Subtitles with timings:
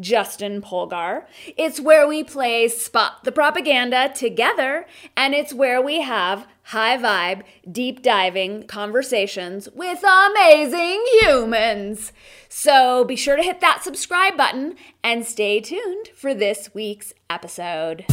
[0.00, 1.24] Justin Polgar.
[1.56, 4.86] It's where we play Spot the Propaganda together,
[5.16, 12.12] and it's where we have high vibe, deep diving conversations with amazing humans.
[12.48, 18.04] So be sure to hit that subscribe button and stay tuned for this week's episode.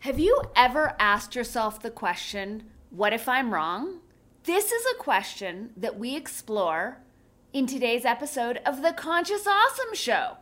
[0.00, 4.00] Have you ever asked yourself the question, what if I'm wrong?
[4.52, 6.98] This is a question that we explore
[7.52, 10.38] in today's episode of The Conscious Awesome Show.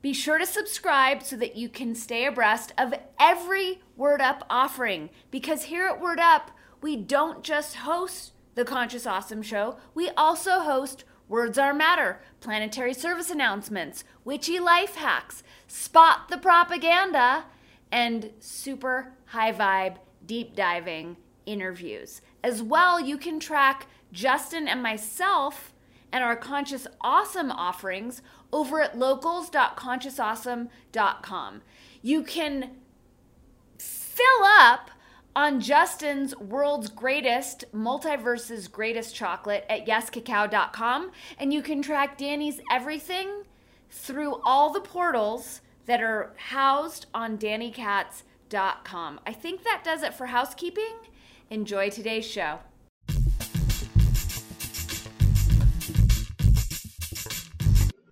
[0.00, 5.10] Be sure to subscribe so that you can stay abreast of every Word Up offering
[5.30, 10.60] because here at Word Up, we don't just host The Conscious Awesome Show, we also
[10.60, 17.44] host Words Are Matter, planetary service announcements, witchy life hacks, spot the propaganda,
[17.92, 22.22] and super high vibe deep diving interviews.
[22.42, 25.72] As well, you can track Justin and myself
[26.12, 28.20] and our Conscious Awesome offerings
[28.52, 31.62] over at locals.consciousawesome.com.
[32.02, 32.72] You can
[33.78, 34.90] fill up
[35.34, 43.44] on Justin's world's greatest multiverse's greatest chocolate at yescacao.com and you can track Danny's everything
[43.88, 49.20] through all the portals that are housed on dannykatz.com.
[49.26, 50.96] I think that does it for housekeeping.
[51.52, 52.60] Enjoy today's show.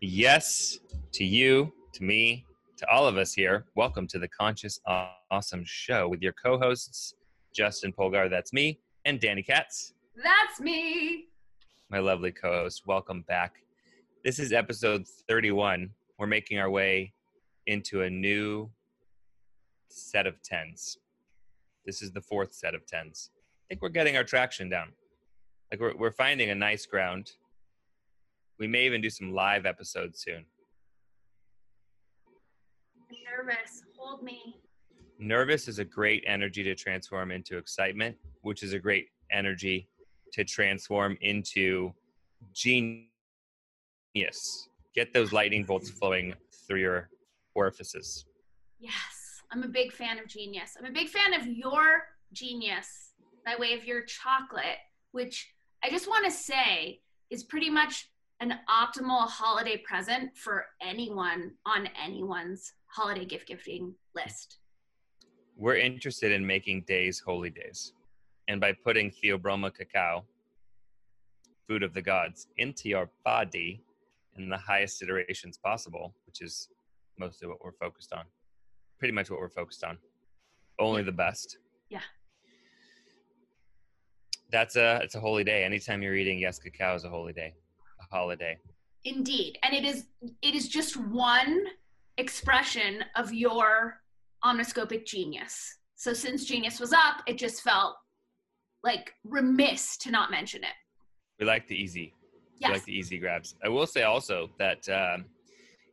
[0.02, 0.78] Yes,
[1.12, 2.44] to you, to me,
[2.76, 3.64] to all of us here.
[3.74, 4.78] Welcome to the Conscious
[5.30, 7.14] Awesome Show with your co hosts,
[7.54, 11.28] Justin Polgar, that's me, and Danny Katz, That's me.
[11.88, 12.82] my lovely co host.
[12.86, 13.54] Welcome back.
[14.22, 15.88] This is episode 31.
[16.18, 17.14] We're making our way
[17.66, 18.70] into a new
[19.88, 20.98] set of tens.
[21.86, 23.30] This is the fourth set of tens.
[23.36, 24.88] I think we're getting our traction down.
[25.70, 27.32] Like we're, we're finding a nice ground.
[28.58, 30.44] We may even do some live episodes soon.
[33.10, 33.82] I'm nervous.
[33.96, 34.56] Hold me.
[35.18, 39.88] Nervous is a great energy to transform into excitement, which is a great energy
[40.32, 41.92] to transform into
[42.52, 43.08] genius.
[44.94, 46.34] Get those lightning bolts flowing
[46.66, 47.10] through your
[47.54, 48.24] orifices.
[48.78, 48.92] Yes,
[49.52, 50.76] I'm a big fan of genius.
[50.78, 54.78] I'm a big fan of your genius by way of your chocolate,
[55.10, 55.52] which
[55.82, 57.00] I just want to say
[57.30, 64.58] is pretty much an optimal holiday present for anyone on anyone's holiday gift gifting list.
[65.56, 67.92] We're interested in making days holy days.
[68.48, 70.24] And by putting Theobroma cacao,
[71.68, 73.82] food of the gods, into your body
[74.36, 76.68] in the highest iterations possible, which is
[77.18, 78.24] mostly what we're focused on.
[79.00, 79.98] Pretty much what we're focused on.
[80.78, 81.58] Only the best.
[81.88, 82.02] Yeah.
[84.52, 85.64] That's a it's a holy day.
[85.64, 87.54] Anytime you're eating yes cacao is a holy day.
[88.00, 88.58] A holiday.
[89.04, 89.58] Indeed.
[89.62, 90.04] And it is
[90.42, 91.64] it is just one
[92.18, 94.00] expression of your
[94.44, 95.78] omniscopic genius.
[95.96, 97.96] So since genius was up, it just felt
[98.82, 100.74] like remiss to not mention it.
[101.38, 102.14] We like the easy.
[102.62, 103.54] We like the easy grabs.
[103.64, 105.24] I will say also that um,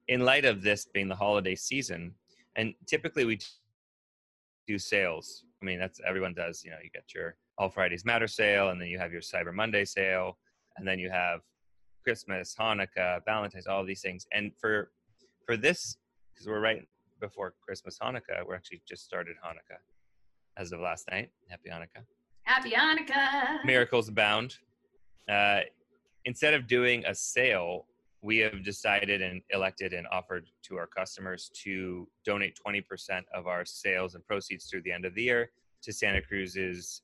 [0.10, 2.14] in light of this being the holiday season,
[2.58, 3.40] and typically we
[4.68, 5.46] do sales.
[5.62, 6.64] I mean, that's everyone does.
[6.64, 9.54] You know, you get your All Fridays Matter sale, and then you have your Cyber
[9.54, 10.38] Monday sale,
[10.76, 11.42] and then you have
[12.04, 14.28] Christmas, Hanukkah, Valentine's, all these things.
[14.34, 14.92] And for
[15.46, 15.98] for this,
[16.34, 16.86] because we're right
[17.20, 19.80] before Christmas, Hanukkah, we're actually just started Hanukkah
[20.58, 21.30] as of last night.
[21.50, 22.04] Happy Hanukkah
[22.44, 23.64] Happy Hanukkah.
[23.66, 24.56] miracles abound.
[25.30, 25.62] Uh,
[26.26, 27.86] instead of doing a sale,
[28.22, 32.84] we have decided and elected and offered to our customers to donate 20%
[33.34, 35.52] of our sales and proceeds through the end of the year
[35.84, 37.04] to Santa Cruz's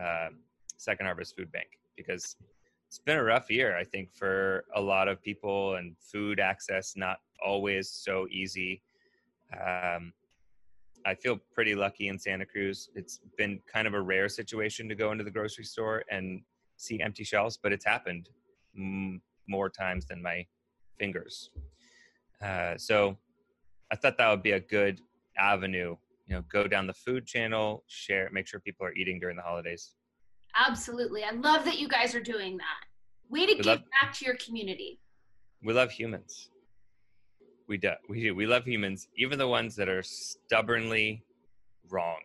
[0.00, 0.28] uh,
[0.76, 2.36] Second Harvest Food Bank because
[2.86, 6.94] it's been a rough year, I think, for a lot of people and food access
[6.96, 8.82] not always so easy.
[9.52, 10.12] Um,
[11.06, 12.88] I feel pretty lucky in Santa Cruz.
[12.94, 16.40] It's been kind of a rare situation to go into the grocery store and
[16.76, 18.30] see empty shelves, but it's happened
[18.78, 20.46] mm, more times than my
[20.98, 21.50] fingers.
[22.42, 23.16] Uh, so
[23.92, 25.00] I thought that would be a good
[25.38, 25.96] avenue.
[26.26, 29.42] You know, go down the food channel, share, make sure people are eating during the
[29.42, 29.92] holidays.
[30.56, 31.24] Absolutely.
[31.24, 32.84] I love that you guys are doing that.
[33.28, 35.00] Way to We give love- back to your community.
[35.62, 36.50] We love humans.
[37.66, 37.92] We do.
[38.08, 38.34] We do.
[38.34, 41.24] We love humans, even the ones that are stubbornly
[41.90, 42.20] wrong.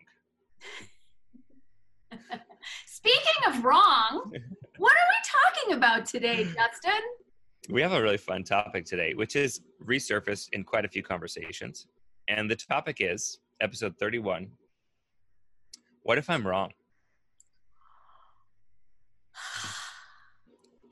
[2.86, 4.32] Speaking of wrong,
[4.80, 5.16] what are we
[5.52, 7.02] talking about today, Justin?
[7.68, 11.86] We have a really fun topic today, which is resurfaced in quite a few conversations.
[12.28, 14.50] And the topic is episode 31
[16.02, 16.72] What if I'm wrong?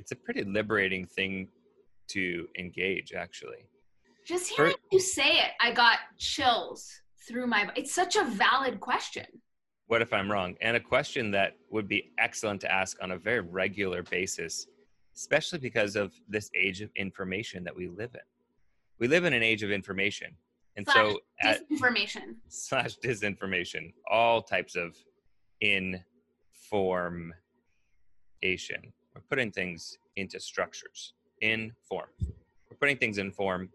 [0.00, 1.48] It's a pretty liberating thing
[2.08, 3.68] to engage, actually.
[4.26, 6.90] Just hearing you say it, I got chills
[7.26, 7.68] through my.
[7.76, 9.26] It's such a valid question.
[9.88, 10.54] What if I'm wrong?
[10.60, 14.66] And a question that would be excellent to ask on a very regular basis,
[15.16, 18.20] especially because of this age of information that we live in.
[18.98, 20.36] We live in an age of information.
[20.76, 22.36] And slash so, disinformation.
[22.48, 24.94] Slash disinformation, all types of
[25.62, 27.32] information.
[29.14, 32.10] We're putting things into structures in form.
[32.70, 33.70] We're putting things in form.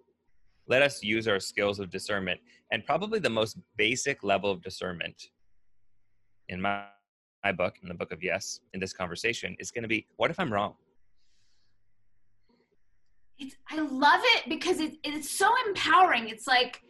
[0.68, 2.40] Let us use our skills of discernment
[2.72, 5.30] and probably the most basic level of discernment
[6.50, 6.86] in my,
[7.44, 10.32] my book, in the book of Yes, in this conversation, is going to be what
[10.32, 10.76] if I'm wrong?
[13.40, 16.30] It's, I love it because it, it's so empowering.
[16.30, 16.82] It's like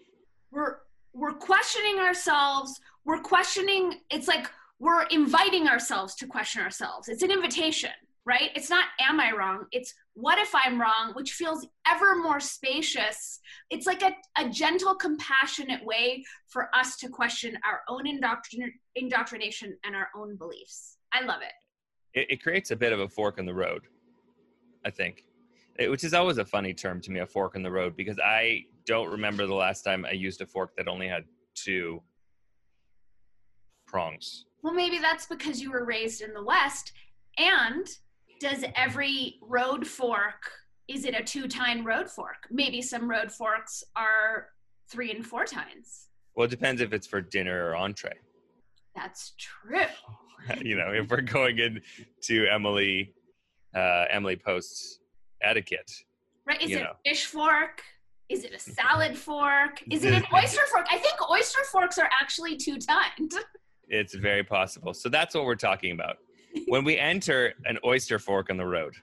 [0.52, 0.78] we're
[1.14, 2.80] we're questioning ourselves.
[3.06, 4.02] We're questioning.
[4.10, 4.48] It's like
[4.80, 7.08] we're inviting ourselves to question ourselves.
[7.08, 7.92] It's an invitation
[8.26, 8.52] right?
[8.56, 9.66] It's not, am I wrong?
[9.72, 11.12] It's, what if I'm wrong?
[11.14, 13.40] Which feels ever more spacious.
[13.70, 19.78] It's like a, a gentle, compassionate way for us to question our own indoctrin- indoctrination
[19.84, 20.98] and our own beliefs.
[21.12, 22.20] I love it.
[22.20, 22.28] it.
[22.32, 23.84] It creates a bit of a fork in the road,
[24.86, 25.26] I think,
[25.78, 28.20] it, which is always a funny term to me, a fork in the road, because
[28.24, 31.26] I don't remember the last time I used a fork that only had
[31.56, 32.02] two
[33.86, 34.46] prongs.
[34.62, 36.94] Well, maybe that's because you were raised in the West
[37.38, 37.88] and
[38.44, 40.52] does every road fork
[40.90, 42.46] is it a two tine road fork?
[42.52, 44.50] Maybe some road forks are
[44.92, 46.10] three and four tines.
[46.36, 48.18] Well it depends if it's for dinner or entree.
[48.96, 49.80] That's true.
[50.62, 53.14] You know if we're going into emily
[53.74, 55.00] uh, emily post's
[55.42, 55.90] etiquette
[56.46, 56.92] right is it know.
[57.06, 57.82] fish fork?
[58.28, 59.82] Is it a salad fork?
[59.90, 60.86] Is it an oyster fork?
[60.92, 63.32] I think oyster forks are actually two tined
[63.88, 64.94] it's very possible.
[64.94, 66.18] So that's what we're talking about
[66.68, 68.94] when we enter an oyster fork on the road.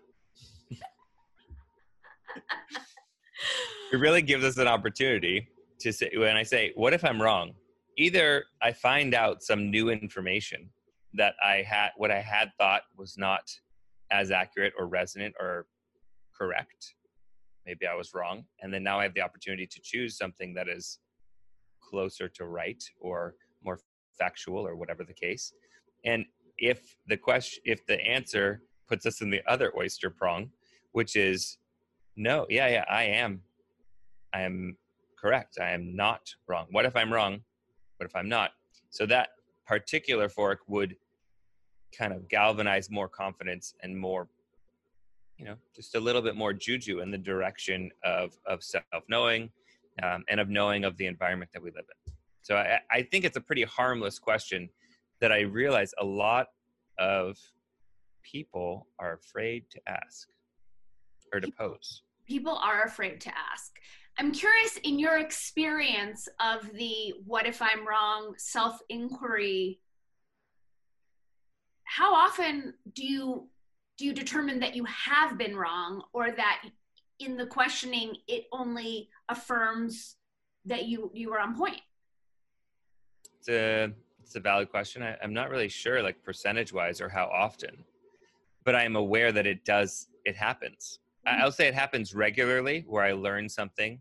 [3.93, 5.49] it really gives us an opportunity
[5.81, 7.53] to say, when I say, what if I'm wrong?
[7.97, 10.71] Either I find out some new information
[11.15, 13.43] that I had, what I had thought was not
[14.13, 15.67] as accurate or resonant or
[16.37, 16.95] correct.
[17.67, 18.45] Maybe I was wrong.
[18.63, 20.99] And then now I have the opportunity to choose something that is
[21.83, 23.79] closer to right or more
[24.19, 25.53] factual or whatever the case.
[26.05, 26.25] And
[26.61, 30.51] if the question if the answer puts us in the other oyster prong
[30.93, 31.59] which is
[32.17, 33.41] no yeah yeah i am
[34.33, 34.77] i am
[35.21, 35.59] correct.
[35.61, 36.67] I am not wrong.
[36.71, 37.41] What if i'm wrong?
[37.99, 38.53] What if i'm not?
[38.91, 39.31] So that
[39.67, 40.97] particular fork would
[41.97, 44.29] kind of galvanize more confidence and more
[45.37, 49.51] you know just a little bit more juju in the direction of of self-knowing
[50.03, 52.13] um, and of knowing of the environment that we live in.
[52.43, 54.69] So I, I think it's a pretty harmless question
[55.21, 56.49] that I realize a lot
[56.99, 57.37] of
[58.23, 60.29] people are afraid to ask
[61.33, 62.03] or to pose.
[62.27, 63.73] People are afraid to ask.
[64.19, 69.81] I'm curious in your experience of the what if I'm wrong self inquiry,
[71.85, 73.49] how often do you
[73.97, 76.63] do you determine that you have been wrong or that
[77.19, 80.17] in the questioning it only affirms
[80.65, 81.81] that you you were on point?
[83.39, 85.03] It's a it's a valid question.
[85.03, 87.85] I, am not really sure, like percentage wise, or how often,
[88.65, 90.09] but I am aware that it does.
[90.25, 91.01] It happens.
[91.27, 91.43] Mm-hmm.
[91.43, 94.01] I'll say it happens regularly, where I learn something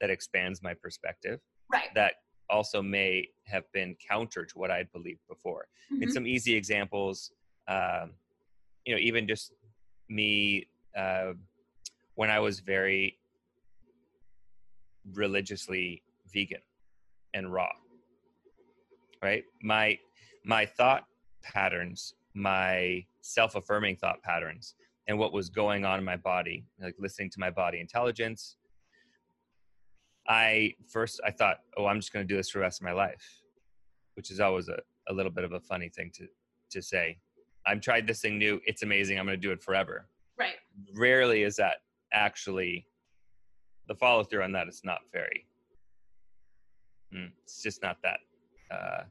[0.00, 1.40] that expands my perspective.
[1.72, 1.88] Right.
[1.94, 2.14] That
[2.48, 5.66] also may have been counter to what I'd believed before.
[5.92, 6.02] Mm-hmm.
[6.02, 7.32] And some easy examples,
[7.68, 8.12] um,
[8.84, 9.52] you know, even just
[10.08, 11.32] me uh,
[12.14, 13.18] when I was very
[15.12, 16.60] religiously vegan
[17.34, 17.70] and raw
[19.22, 19.44] right?
[19.62, 19.98] My
[20.44, 21.04] my thought
[21.42, 24.74] patterns my self-affirming thought patterns
[25.08, 28.56] and what was going on in my body like listening to my body intelligence.
[30.28, 32.84] I first i thought oh i'm just going to do this for the rest of
[32.84, 33.42] my life
[34.14, 36.28] which is always a, a little bit of a funny thing to
[36.70, 37.18] to say.
[37.66, 40.06] I've tried this thing new it's amazing i'm going to do it forever.
[40.38, 40.56] Right.
[40.94, 41.78] Rarely is that
[42.12, 42.86] actually
[43.88, 45.46] the follow through on that is not very
[47.12, 48.20] mm, it's just not that
[48.70, 49.02] uh,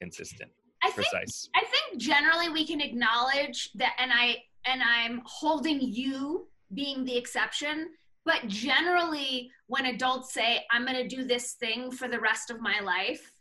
[0.00, 0.50] consistent,
[0.82, 1.48] I precise.
[1.52, 7.04] Think, I think generally we can acknowledge that, and I and I'm holding you being
[7.04, 7.88] the exception
[8.24, 12.60] But generally, when adults say, I'm going to do this thing for the rest of
[12.60, 13.32] my life,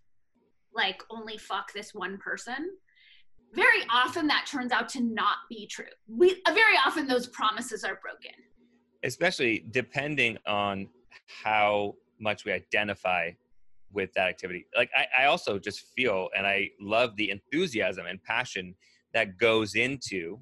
[0.74, 2.72] like only fuck this one person,
[3.54, 5.86] very often that turns out to not be true.
[6.08, 8.32] We very often those promises are broken.
[9.04, 10.88] Especially depending on
[11.44, 13.32] how much we identify
[13.91, 14.65] with that activity.
[14.75, 18.75] Like I, I also just feel and I love the enthusiasm and passion
[19.13, 20.39] that goes into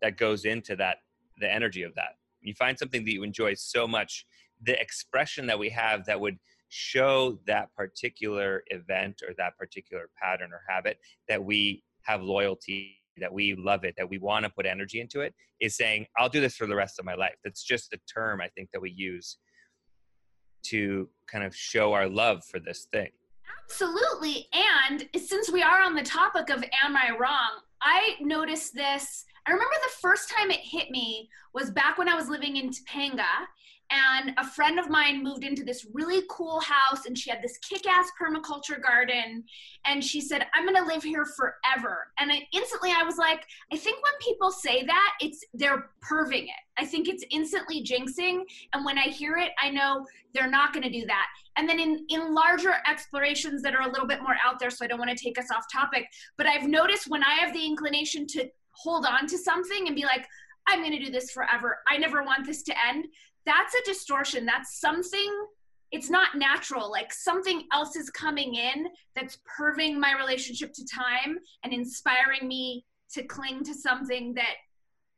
[0.00, 0.98] that goes into that
[1.38, 2.16] the energy of that.
[2.40, 4.26] You find something that you enjoy so much,
[4.62, 10.50] the expression that we have that would show that particular event or that particular pattern
[10.52, 14.64] or habit that we have loyalty that we love it that we want to put
[14.64, 17.62] energy into it is saying i'll do this for the rest of my life that's
[17.62, 19.36] just a term i think that we use
[20.64, 23.10] to kind of show our love for this thing.
[23.64, 27.50] Absolutely and since we are on the topic of am i wrong
[27.80, 29.24] i noticed this.
[29.46, 32.70] I remember the first time it hit me was back when i was living in
[32.70, 33.24] topanga
[33.92, 37.58] and a friend of mine moved into this really cool house and she had this
[37.58, 39.44] kick-ass permaculture garden.
[39.84, 42.08] And she said i'm going to live here forever.
[42.18, 46.44] And I, instantly i was like i think when people say that it's they're perving
[46.44, 46.62] it.
[46.78, 48.42] I think it's instantly jinxing.
[48.72, 51.26] And when i hear it i know they're not going to do that.
[51.56, 54.84] And then in in larger explorations that are a little bit more out there so
[54.84, 56.06] i don't want to take us off topic
[56.38, 60.04] but i've noticed when i have the inclination to hold on to something and be
[60.04, 60.26] like
[60.66, 61.78] I'm going to do this forever.
[61.88, 63.06] I never want this to end
[63.46, 64.46] that's a distortion.
[64.46, 65.46] That's something,
[65.90, 66.90] it's not natural.
[66.90, 72.84] Like something else is coming in that's perving my relationship to time and inspiring me
[73.14, 74.54] to cling to something that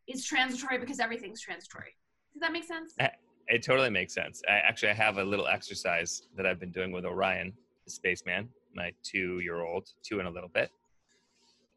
[0.08, 1.94] is transitory because everything's transitory.
[2.32, 2.94] Does that make sense?
[2.98, 3.08] Eh,
[3.46, 4.42] it totally makes sense.
[4.48, 7.52] I actually I have a little exercise that I've been doing with Orion,
[7.84, 10.70] the spaceman, my two year old, two and a little bit.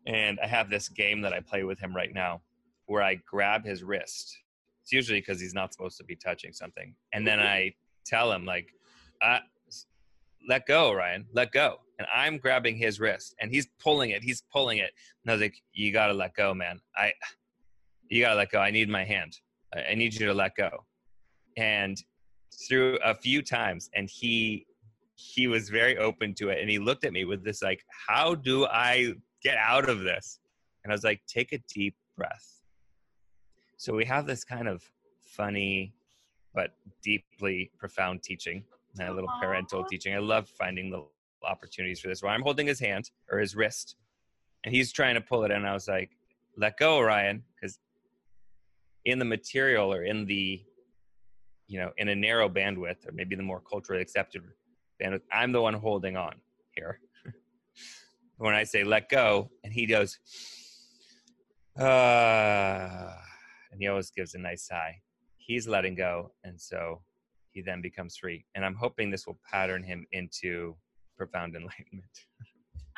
[0.07, 2.41] And I have this game that I play with him right now
[2.85, 4.37] where I grab his wrist
[4.87, 6.95] it's usually because he's not supposed to be touching something.
[7.11, 7.73] And then I
[8.05, 8.69] tell him like,
[9.21, 9.39] uh,
[10.47, 11.81] let go, Ryan, let go.
[11.99, 14.23] And I'm grabbing his wrist and he's pulling it.
[14.23, 14.91] He's pulling it.
[15.25, 16.79] And I was like, you got to let go, man.
[16.95, 17.11] I,
[18.09, 18.59] you got to let go.
[18.59, 19.37] I need my hand.
[19.75, 20.85] I need you to let go.
[21.57, 22.01] And
[22.69, 24.67] through a few times and he,
[25.15, 26.61] he was very open to it.
[26.61, 30.39] And he looked at me with this, like, how do I get out of this?
[30.85, 32.56] And I was like, take a deep breath
[33.77, 34.83] so we have this kind of
[35.21, 35.93] funny
[36.53, 36.71] but
[37.03, 38.63] deeply profound teaching,
[38.99, 40.15] a little parental teaching.
[40.15, 41.11] I love finding little
[41.43, 43.95] opportunities for this where I'm holding his hand or his wrist
[44.63, 46.09] and he's trying to pull it and I was like,
[46.57, 47.77] let go, Ryan, because
[49.05, 50.63] in the material or in the,
[51.67, 54.41] you know, in a narrow bandwidth or maybe the more culturally accepted
[54.99, 56.33] bandwidth, I'm the one holding on
[56.71, 56.99] here.
[58.37, 60.17] when I say let go, and he goes,
[61.79, 63.13] uh,
[63.77, 64.99] and he always gives a nice sigh.
[65.37, 67.03] He's letting go, and so
[67.51, 68.43] he then becomes free.
[68.55, 70.75] And I'm hoping this will pattern him into
[71.15, 72.09] profound enlightenment.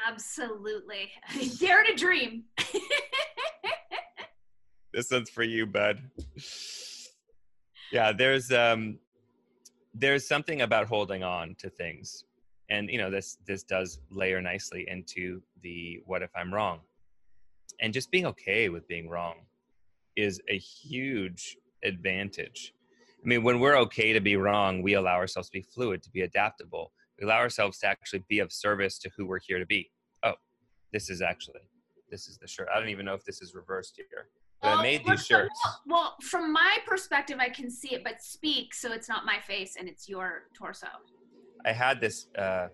[0.08, 1.12] Absolutely.
[1.60, 2.46] Dare to dream.
[4.94, 6.02] this one's for you, bud.
[7.92, 9.00] Yeah, there's um
[9.94, 12.24] there's something about holding on to things.
[12.70, 16.80] And you know, this this does layer nicely into the what if I'm wrong?
[17.82, 19.36] And just being okay with being wrong
[20.20, 22.74] is a huge advantage.
[23.24, 26.10] I mean, when we're okay to be wrong, we allow ourselves to be fluid, to
[26.12, 26.92] be adaptable.
[27.20, 29.92] We allow ourselves to actually be of service to who we're here to be.
[30.24, 30.34] Oh,
[30.94, 31.62] this is actually,
[32.10, 32.68] this is the shirt.
[32.74, 34.30] I don't even know if this is reversed here.
[34.62, 35.60] But well, I made these shirts.
[35.86, 39.76] well, from my perspective, I can see it, but speak so it's not my face
[39.78, 40.88] and it's your torso.
[41.66, 42.68] I had this uh,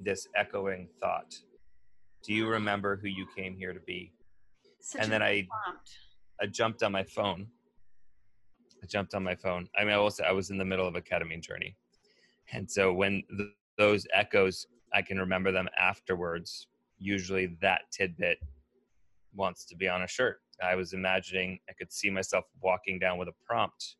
[0.00, 1.34] this echoing thought.
[2.24, 4.12] Do you remember who you came here to be?
[4.80, 5.90] Such and then I prompt
[6.40, 7.46] I jumped on my phone.
[8.82, 9.68] I jumped on my phone.
[9.78, 11.76] I mean, I was I was in the middle of a ketamine journey,
[12.52, 16.68] and so when the, those echoes, I can remember them afterwards.
[16.98, 18.38] Usually, that tidbit
[19.34, 20.40] wants to be on a shirt.
[20.62, 23.96] I was imagining I could see myself walking down with a prompt.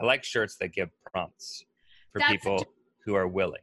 [0.00, 1.64] I like shirts that give prompts
[2.12, 2.64] for That's people
[3.04, 3.62] who are willing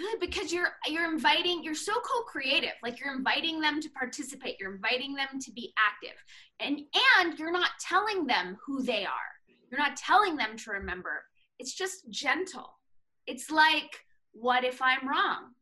[0.00, 2.72] good because you're you're inviting you're so co-creative.
[2.82, 4.56] Like you're inviting them to participate.
[4.58, 6.16] You're inviting them to be active.
[6.58, 6.80] And
[7.18, 9.30] and you're not telling them who they are.
[9.70, 11.22] You're not telling them to remember.
[11.58, 12.78] It's just gentle.
[13.26, 15.54] It's like what if i'm wrong?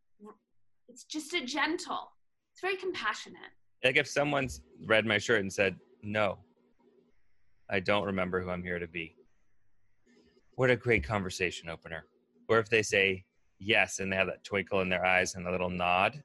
[0.89, 2.11] It's just a gentle
[2.53, 3.53] it's very compassionate.
[3.85, 6.39] Like if someone's read my shirt and said no
[7.71, 9.17] i don't remember who i'm here to be
[10.59, 12.05] what a great conversation opener.
[12.49, 13.25] Or if they say
[13.59, 16.23] yes and they have that twinkle in their eyes and a little nod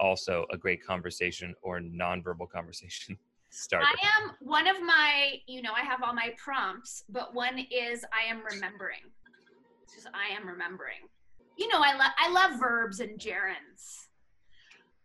[0.00, 3.16] also a great conversation or nonverbal conversation
[3.50, 3.84] start.
[3.84, 8.04] I am one of my, you know, I have all my prompts, but one is
[8.12, 9.10] I am remembering.
[9.82, 11.08] It's just I am remembering.
[11.58, 14.06] You know, I love I love verbs and gerunds.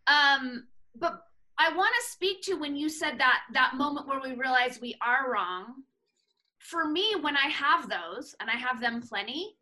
[0.07, 1.21] Um, but
[1.57, 4.95] I want to speak to when you said that that moment where we realize we
[5.01, 5.83] are wrong.
[6.59, 9.55] For me, when I have those, and I have them plenty,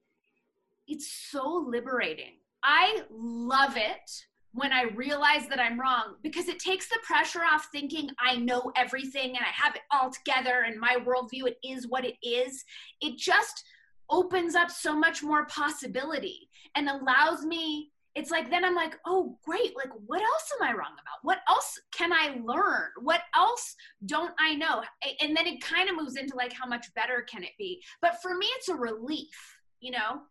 [0.88, 2.38] it's so liberating.
[2.64, 4.10] I love it
[4.54, 8.72] when I realize that I'm wrong because it takes the pressure off thinking I know
[8.76, 12.64] everything and I have it all together and my worldview it is what it is.
[13.02, 13.64] It just
[14.10, 19.40] opens up so much more possibility and allows me it's like then I'm like, oh
[19.44, 21.24] great, like what else am I wrong about?
[21.24, 22.90] What else can I learn?
[23.02, 23.76] What else
[24.06, 24.84] don't I know?
[25.20, 27.82] And then it kind of moves into like how much better can it be?
[28.04, 30.22] But for me it's a relief, you know?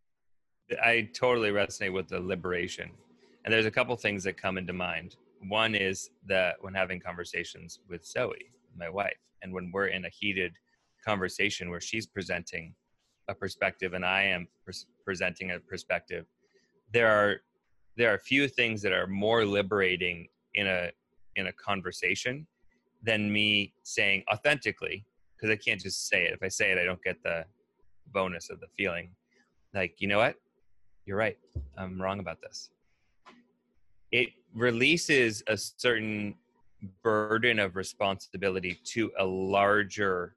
[0.83, 2.91] I totally resonate with the liberation
[3.45, 5.17] and there's a couple things that come into mind.
[5.49, 10.09] One is that when having conversations with Zoe, my wife, and when we're in a
[10.09, 10.53] heated
[11.05, 12.75] conversation where she's presenting
[13.29, 16.27] a perspective and I am pres- presenting a perspective,
[16.93, 17.41] there are
[17.97, 20.91] there are few things that are more liberating in a
[21.35, 22.47] in a conversation
[23.03, 25.05] than me saying authentically
[25.35, 26.35] because I can't just say it.
[26.35, 27.45] If I say it, I don't get the
[28.13, 29.11] bonus of the feeling.
[29.75, 30.37] Like, you know what?
[31.07, 31.37] You're right.
[31.77, 32.71] I'm wrong about this.
[34.11, 36.35] It releases a certain
[37.03, 40.35] burden of responsibility to a larger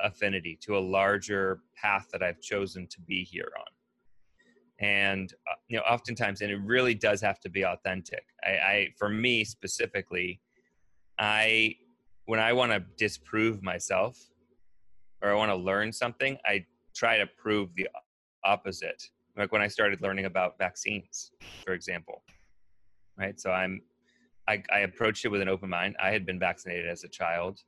[0.00, 4.86] affinity to a larger path that i've chosen to be here on.
[4.86, 8.24] And uh, you know oftentimes and it really does have to be authentic.
[8.44, 10.40] I, I for me specifically
[11.18, 11.74] i
[12.26, 14.18] when i want to disprove myself
[15.22, 16.64] or i want to learn something i
[16.94, 17.88] try to prove the
[18.44, 19.02] opposite
[19.36, 21.32] like when i started learning about vaccines
[21.64, 22.22] for example
[23.18, 23.38] right?
[23.40, 23.80] So I'm,
[24.48, 25.96] I, I approached it with an open mind.
[26.00, 27.60] I had been vaccinated as a child,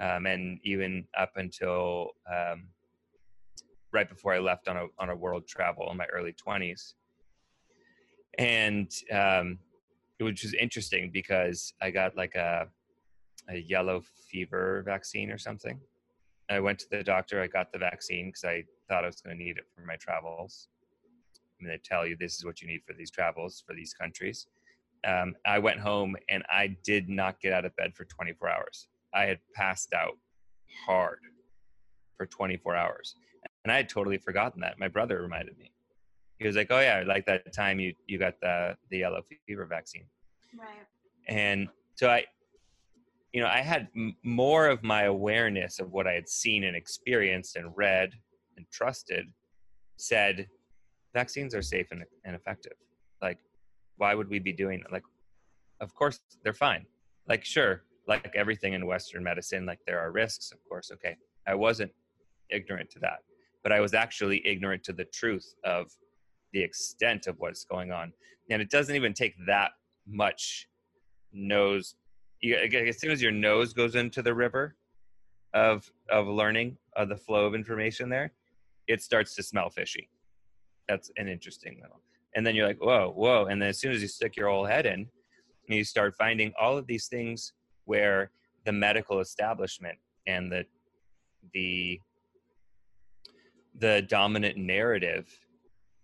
[0.00, 2.68] um, and even up until um,
[3.92, 6.94] right before I left on a on a world travel in my early twenties,
[8.38, 9.58] and um,
[10.18, 12.68] which was interesting because I got like a
[13.48, 15.80] a yellow fever vaccine or something.
[16.48, 17.42] I went to the doctor.
[17.42, 19.96] I got the vaccine because I thought I was going to need it for my
[19.96, 20.68] travels.
[21.62, 24.46] Mean, they tell you this is what you need for these travels for these countries
[25.06, 28.88] um, I went home and I did not get out of bed for 24 hours.
[29.14, 30.16] I had passed out
[30.86, 31.18] hard
[32.16, 33.16] for 24 hours.
[33.64, 34.78] And I had totally forgotten that.
[34.78, 35.70] My brother reminded me.
[36.38, 39.64] He was like, "Oh yeah, like that time you you got the the yellow fever
[39.64, 40.06] vaccine."
[40.58, 40.86] Right.
[41.28, 42.24] And so I
[43.32, 46.76] you know, I had m- more of my awareness of what I had seen and
[46.76, 48.12] experienced and read
[48.56, 49.26] and trusted
[49.96, 50.48] said
[51.14, 52.74] vaccines are safe and, and effective.
[53.20, 53.38] Like
[53.96, 54.82] why would we be doing?
[54.90, 55.04] Like,
[55.80, 56.86] of course they're fine.
[57.28, 60.90] Like, sure, like everything in Western medicine, like there are risks, of course.
[60.92, 61.16] Okay.
[61.46, 61.92] I wasn't
[62.50, 63.18] ignorant to that,
[63.62, 65.86] but I was actually ignorant to the truth of
[66.52, 68.12] the extent of what's going on.
[68.50, 69.70] And it doesn't even take that
[70.06, 70.68] much
[71.32, 71.94] nose.
[72.40, 74.76] You, as soon as your nose goes into the river
[75.54, 78.32] of of learning, of the flow of information there,
[78.88, 80.08] it starts to smell fishy.
[80.88, 82.00] That's an interesting little
[82.34, 84.64] and then you're like whoa whoa and then as soon as you stick your whole
[84.64, 85.06] head in
[85.68, 87.52] you start finding all of these things
[87.84, 88.30] where
[88.64, 90.64] the medical establishment and the
[91.54, 92.00] the
[93.78, 95.26] the dominant narrative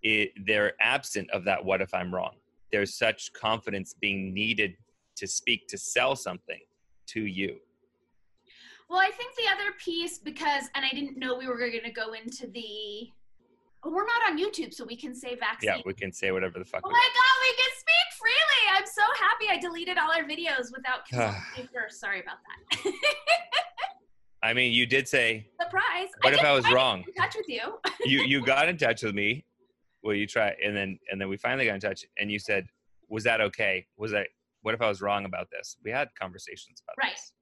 [0.03, 2.35] it, they're absent of that what if i'm wrong.
[2.71, 4.77] There's such confidence being needed
[5.17, 6.61] to speak to sell something
[7.09, 7.57] to you.
[8.88, 11.91] Well i think the other piece because and i didn't know we were going to
[11.91, 13.11] go into the
[13.85, 15.71] we're not on YouTube, so we can say vaccine.
[15.77, 16.83] Yeah, we can say whatever the fuck.
[16.85, 18.77] Oh my god, we can speak freely!
[18.77, 22.01] I'm so happy I deleted all our videos without consulting first.
[22.01, 22.38] Sorry about
[22.83, 22.93] that.
[24.43, 26.09] I mean, you did say surprise.
[26.23, 27.05] What I if I was wrong?
[27.07, 27.61] In touch with you.
[28.05, 29.45] you you got in touch with me.
[30.03, 32.67] Well, you try, and then and then we finally got in touch, and you said,
[33.09, 33.87] "Was that okay?
[33.97, 34.27] Was I?
[34.62, 37.14] What if I was wrong about this?" We had conversations about right.
[37.14, 37.33] this.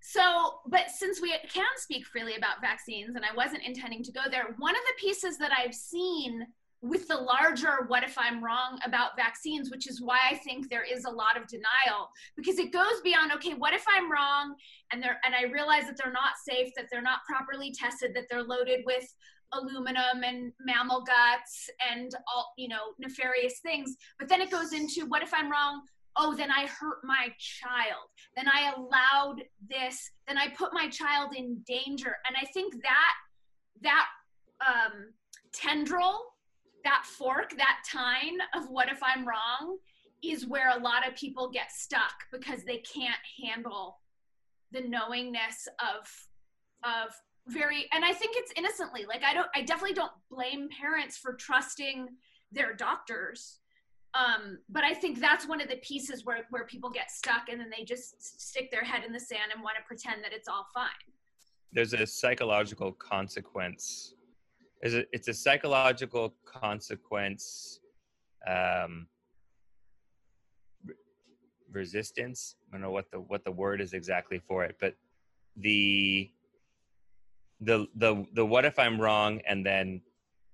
[0.00, 4.22] So, but since we can speak freely about vaccines, and I wasn't intending to go
[4.30, 6.46] there, one of the pieces that I've seen
[6.82, 10.84] with the larger what if I'm wrong about vaccines, which is why I think there
[10.84, 14.54] is a lot of denial, because it goes beyond, okay, what if I'm wrong
[14.90, 18.24] and they're and I realize that they're not safe, that they're not properly tested, that
[18.30, 19.04] they're loaded with
[19.52, 23.96] aluminum and mammal guts and all, you know, nefarious things.
[24.18, 25.82] But then it goes into what if I'm wrong
[26.16, 28.08] oh, then I hurt my child.
[28.36, 30.10] Then I allowed this.
[30.26, 32.16] Then I put my child in danger.
[32.26, 33.14] And I think that
[33.82, 34.06] that
[34.66, 35.12] um,
[35.52, 36.20] tendril,
[36.84, 39.78] that fork, that tine of what if I'm wrong
[40.22, 43.98] is where a lot of people get stuck because they can't handle
[44.72, 46.06] the knowingness of
[46.84, 47.10] of
[47.48, 51.34] very and i think it's innocently like i don't i definitely don't blame parents for
[51.34, 52.06] trusting
[52.52, 53.59] their doctors
[54.14, 57.60] um but i think that's one of the pieces where where people get stuck and
[57.60, 60.48] then they just stick their head in the sand and want to pretend that it's
[60.48, 60.88] all fine.
[61.72, 64.14] There's a psychological consequence
[64.80, 67.80] it's a, it's a psychological consequence
[68.48, 69.06] um
[71.70, 74.94] resistance i don't know what the what the word is exactly for it but
[75.56, 76.30] the
[77.60, 80.00] the the the what if i'm wrong and then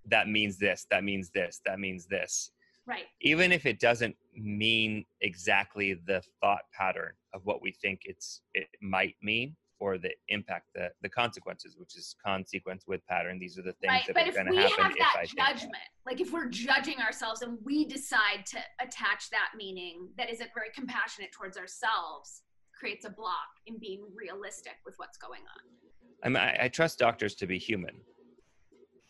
[0.06, 2.50] that means this that means this that means this
[2.86, 8.42] right even if it doesn't mean exactly the thought pattern of what we think it's
[8.54, 13.58] it might mean or the impact the the consequences which is consequence with pattern these
[13.58, 14.06] are the things right.
[14.06, 16.48] that but are going to happen have if that i think judgment like if we're
[16.48, 22.42] judging ourselves and we decide to attach that meaning that isn't very compassionate towards ourselves
[22.78, 25.76] creates a block in being realistic with what's going on
[26.22, 28.00] I, mean, I, I trust doctors to be human.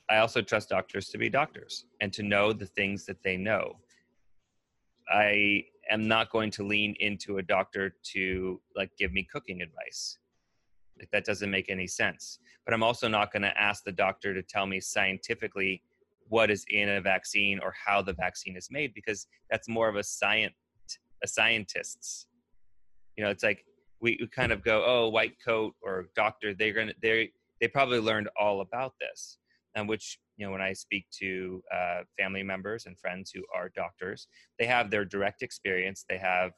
[0.08, 3.76] I also trust doctors to be doctors and to know the things that they know.
[5.08, 10.18] I am not going to lean into a doctor to like give me cooking advice.
[10.98, 12.38] Like that doesn't make any sense.
[12.64, 15.82] But I'm also not going to ask the doctor to tell me scientifically
[16.28, 19.96] what is in a vaccine or how the vaccine is made because that's more of
[19.96, 20.54] a science
[21.22, 22.26] a scientist's.
[23.16, 23.64] You know, it's like
[24.00, 28.00] we, we kind of go, oh, white coat or doctor, they're gonna they they probably
[28.00, 29.38] learned all about this.
[29.76, 33.68] And which you know, when I speak to uh, family members and friends who are
[33.68, 34.26] doctors,
[34.58, 36.52] they have their direct experience, they have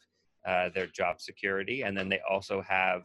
[0.46, 3.02] uh, their job security, and then they also have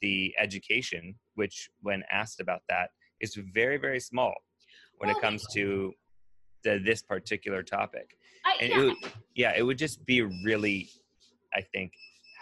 [0.00, 4.34] the education, which, when asked about that, is very very small
[4.98, 5.92] when it comes to
[6.64, 8.16] the, this particular topic.
[8.44, 8.96] I, And yeah, it would,
[9.34, 10.90] yeah, it would just be really,
[11.54, 11.92] I think,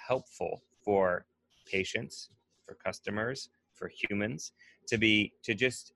[0.09, 1.27] helpful for
[1.71, 2.31] patients,
[2.67, 4.53] for customers, for humans
[4.89, 5.93] to be to just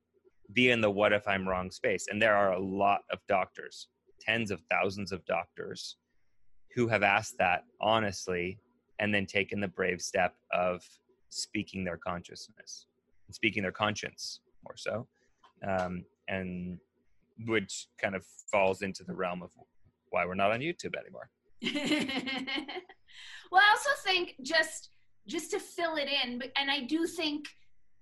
[0.52, 2.06] be in the what if I'm wrong space.
[2.10, 3.88] And there are a lot of doctors,
[4.20, 5.96] tens of thousands of doctors
[6.74, 8.58] who have asked that honestly
[8.98, 10.82] and then taken the brave step of
[11.30, 12.86] speaking their consciousness,
[13.30, 15.06] speaking their conscience more so.
[15.66, 16.78] Um, and
[17.46, 19.50] which kind of falls into the realm of
[20.10, 21.30] why we're not on YouTube anymore.
[23.52, 24.90] well i also think just
[25.28, 27.46] just to fill it in and i do think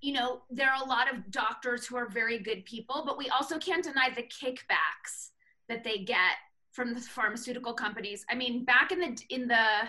[0.00, 3.28] you know there are a lot of doctors who are very good people but we
[3.28, 5.30] also can't deny the kickbacks
[5.68, 6.36] that they get
[6.72, 8.24] from the pharmaceutical companies.
[8.30, 9.88] I mean back in the in the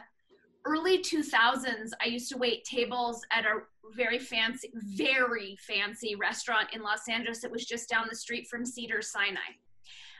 [0.65, 3.62] early 2000s i used to wait tables at a
[3.95, 8.63] very fancy very fancy restaurant in los angeles that was just down the street from
[8.63, 9.39] cedar sinai.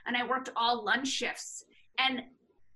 [0.06, 1.64] And i worked all lunch shifts.
[1.98, 2.22] And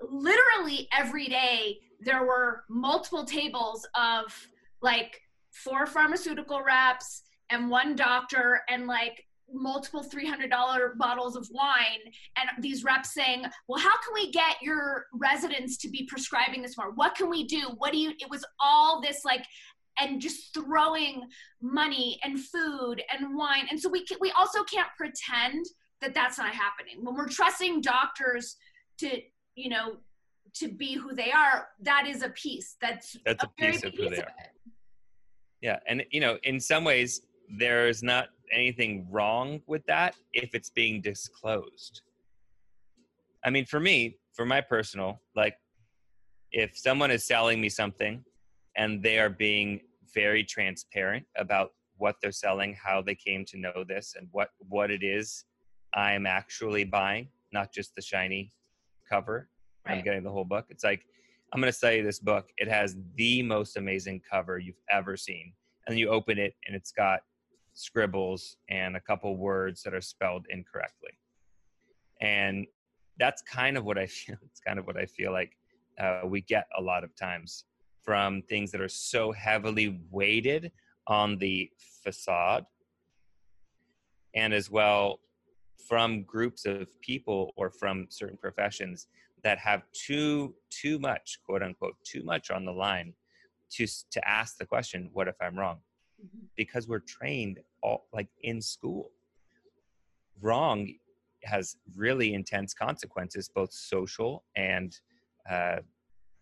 [0.00, 4.48] literally every day there were multiple tables of
[4.83, 5.22] like
[5.64, 12.01] four pharmaceutical reps and one doctor and like multiple $300 bottles of wine
[12.37, 16.77] and these reps saying well how can we get your residents to be prescribing this
[16.77, 16.90] more?
[16.92, 17.71] What can we do?
[17.79, 19.45] What do you it was all this like
[19.99, 21.23] and just throwing
[21.62, 23.66] money and food and wine.
[23.71, 25.64] And so we can, we also can't pretend
[26.03, 27.03] that that's not happening.
[27.03, 28.57] When we're trusting doctors
[28.99, 29.21] to
[29.55, 29.97] you know
[30.55, 32.77] to be who they are that is a piece.
[32.81, 34.33] That's That's a very piece of who they piece are.
[35.66, 37.22] Yeah, and you know, in some ways,
[37.59, 42.02] there's not anything wrong with that if it's being disclosed.
[43.44, 45.57] I mean, for me, for my personal, like,
[46.52, 48.24] if someone is selling me something
[48.76, 49.81] and they are being
[50.14, 54.92] very transparent about what they're selling, how they came to know this, and what what
[54.92, 55.46] it is
[55.94, 58.52] I'm actually buying, not just the shiny
[59.11, 59.48] cover.
[59.85, 60.66] I'm getting the whole book.
[60.70, 61.02] It's like
[61.52, 62.48] I'm going to sell you this book.
[62.56, 65.52] It has the most amazing cover you've ever seen.
[65.87, 67.20] And you open it and it's got
[67.74, 71.11] scribbles and a couple words that are spelled incorrectly.
[72.20, 72.66] And
[73.18, 74.37] that's kind of what I feel.
[74.44, 75.52] It's kind of what I feel like
[76.00, 77.64] uh, we get a lot of times
[78.02, 80.72] from things that are so heavily weighted
[81.06, 81.70] on the
[82.04, 82.64] facade
[84.35, 85.20] and as well
[85.88, 89.06] from groups of people or from certain professions
[89.44, 93.12] that have too too much quote unquote too much on the line
[93.70, 95.79] to to ask the question what if i'm wrong?
[96.22, 96.49] Mhm.
[96.57, 99.12] because we're trained all like in school.
[100.40, 100.90] Wrong
[101.44, 104.99] has really intense consequences both social and
[105.51, 105.81] uh,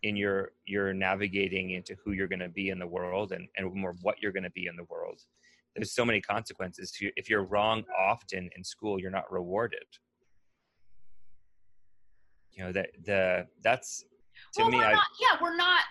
[0.02, 3.74] in your you're navigating into who you're going to be in the world and, and
[3.74, 5.20] more what you're going to be in the world.
[5.74, 6.92] There's so many consequences.
[7.00, 9.86] If you're wrong often in school you're not rewarded
[12.54, 14.04] you know that the that's
[14.54, 15.82] to well, me we're I, not, yeah, we're not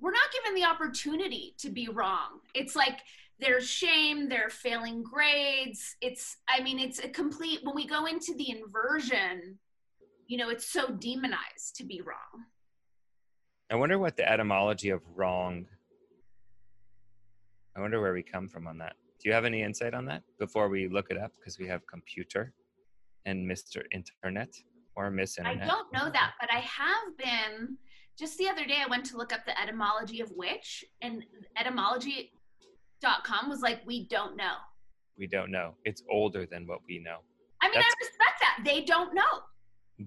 [0.00, 2.40] we're not given the opportunity to be wrong.
[2.54, 3.00] It's like
[3.40, 5.96] there's shame, they're failing grades.
[6.00, 9.58] It's, I mean, it's a complete, when we go into the inversion,
[10.26, 12.44] you know, it's so demonized to be wrong.
[13.70, 15.66] I wonder what the etymology of wrong.
[17.76, 18.94] I wonder where we come from on that.
[19.20, 21.32] Do you have any insight on that before we look it up?
[21.38, 22.52] Because we have computer
[23.26, 23.82] and Mr.
[23.90, 24.54] Internet
[24.96, 25.62] or Miss Internet.
[25.62, 27.76] I don't know that, but I have been
[28.18, 31.24] just the other day I went to look up the etymology of witch and
[31.58, 34.54] etymology.com was like, we don't know.
[35.18, 35.74] We don't know.
[35.84, 37.18] It's older than what we know.
[37.60, 38.60] I mean, That's, I respect that.
[38.64, 39.22] They don't know.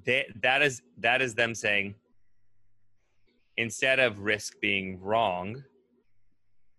[0.06, 1.96] They, that is that is them saying
[3.56, 5.64] instead of risk being wrong,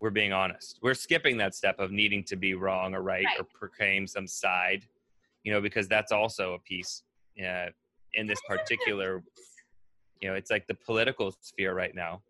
[0.01, 0.79] we're being honest.
[0.83, 3.41] We're skipping that step of needing to be wrong or right, right.
[3.41, 4.87] or proclaim some side,
[5.43, 7.03] you know, because that's also a piece
[7.41, 7.67] uh,
[8.19, 9.23] in this particular
[10.21, 12.23] you know it's like the political sphere right now.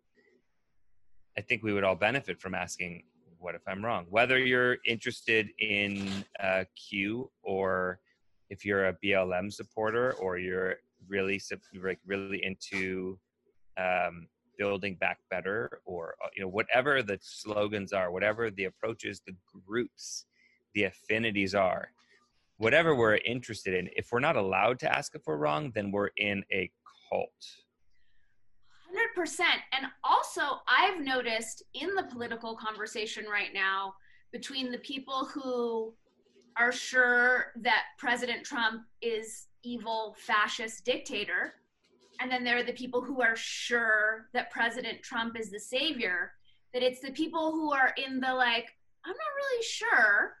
[1.37, 3.03] I think we would all benefit from asking
[3.41, 4.05] what if i'm wrong?
[4.09, 6.09] Whether you're interested in
[6.43, 7.99] uh, q or
[8.49, 10.75] if you're a blm supporter or you're
[11.07, 11.41] really
[11.81, 13.17] like really into
[13.77, 19.21] um, building back better or uh, you know whatever the slogans are whatever the approaches
[19.25, 20.25] the groups
[20.75, 21.89] the affinities are
[22.59, 26.11] whatever we're interested in if we're not allowed to ask if we're wrong then we're
[26.17, 26.71] in a
[27.09, 27.29] cult
[29.17, 29.39] 100%.
[29.71, 33.93] And also, I've noticed in the political conversation right now
[34.31, 35.93] between the people who
[36.57, 41.53] are sure that President Trump is evil fascist dictator
[42.21, 46.33] and then there are the people who are sure that President Trump is the savior
[46.73, 48.69] that it's the people who are in the like
[49.05, 50.35] I'm not really sure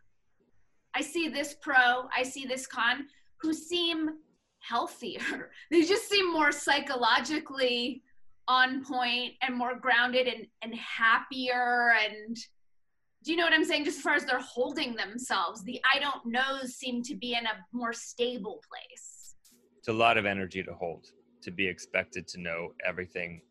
[0.95, 3.07] I see this pro I see this con
[3.41, 4.11] who seem
[4.59, 8.03] healthier they just seem more psychologically
[8.47, 12.37] on point and more grounded and, and happier and
[13.23, 13.83] do you know what I'm saying?
[13.83, 17.45] Just as far as they're holding themselves, the I don't knows seem to be in
[17.45, 19.35] a more stable place.
[19.77, 21.07] It's a lot of energy to hold,
[21.41, 23.41] to be expected to know everything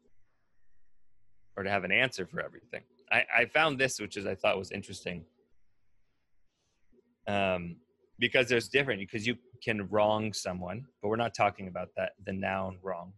[1.56, 2.82] or to have an answer for everything.
[3.12, 5.24] I, I found this, which is I thought was interesting.
[7.28, 7.76] Um,
[8.18, 12.32] because there's different, because you can wrong someone, but we're not talking about that, the
[12.32, 13.12] noun wrong.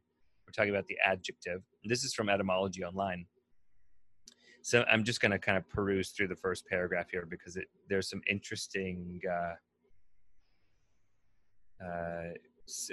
[0.46, 1.62] We're talking about the adjective.
[1.84, 3.24] This is from Etymology Online.
[4.62, 7.68] So I'm just going to kind of peruse through the first paragraph here because it,
[7.88, 9.54] there's some interesting uh,
[11.86, 12.32] uh,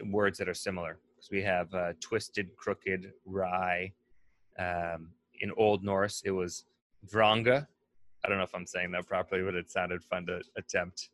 [0.06, 1.00] words that are similar.
[1.16, 3.92] Because we have uh, twisted, crooked, wry.
[4.60, 5.10] Um,
[5.42, 6.66] in Old Norse, it was
[7.12, 7.68] vranga.
[8.26, 11.10] I don't know if I'm saying that properly, but it sounded fun to attempt.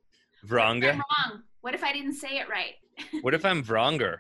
[0.46, 0.92] Vranga.
[0.92, 1.44] I'm wrong.
[1.62, 2.74] What if I didn't say it right?
[3.22, 4.18] what if I'm vronger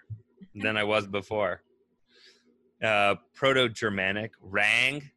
[0.55, 1.61] than I was before?
[2.83, 5.09] uh, Proto-Germanic, Rang.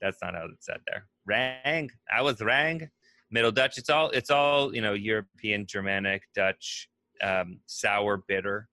[0.00, 1.06] That's not how it's said there.
[1.26, 1.90] Rang.
[2.14, 2.88] I was Rang.
[3.30, 3.78] Middle Dutch.
[3.78, 4.10] It's all.
[4.10, 4.74] It's all.
[4.74, 6.88] You know, European, Germanic, Dutch,
[7.22, 8.68] um, sour, bitter.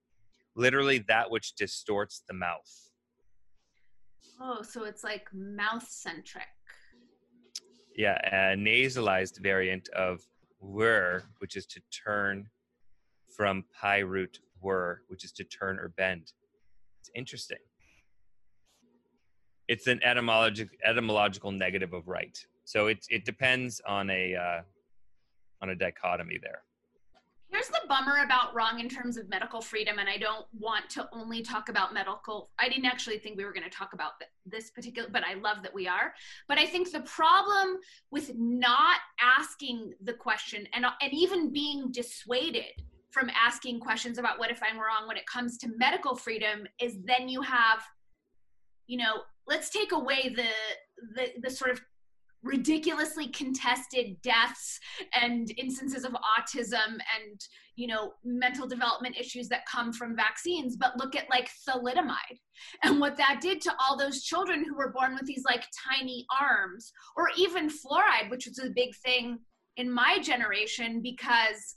[0.55, 2.91] Literally, that which distorts the mouth.
[4.39, 6.43] Oh, so it's like mouth centric.
[7.95, 8.17] Yeah,
[8.53, 10.21] a nasalized variant of
[10.59, 12.47] were, which is to turn
[13.35, 16.33] from PIE root were, which is to turn or bend.
[16.99, 17.59] It's interesting
[19.67, 22.37] it's an etymological etymological negative of right.
[22.65, 24.61] So it it depends on a uh,
[25.61, 26.61] on a dichotomy there.
[27.55, 31.07] Here's the bummer about wrong in terms of medical freedom, and I don't want to
[31.13, 32.49] only talk about medical.
[32.59, 34.11] I didn't actually think we were going to talk about
[34.45, 36.13] this particular, but I love that we are.
[36.49, 37.77] But I think the problem
[38.11, 42.73] with not asking the question and and even being dissuaded
[43.11, 46.97] from asking questions about what if I'm wrong when it comes to medical freedom is
[47.05, 47.81] then you have,
[48.87, 50.49] you know, let's take away the
[51.15, 51.79] the, the sort of
[52.45, 54.79] ridiculously contested deaths
[55.19, 57.41] and instances of autism and
[57.75, 62.37] you know mental development issues that come from vaccines but look at like thalidomide
[62.83, 66.25] and what that did to all those children who were born with these like tiny
[66.39, 69.39] arms or even fluoride which was a big thing
[69.77, 71.75] in my generation because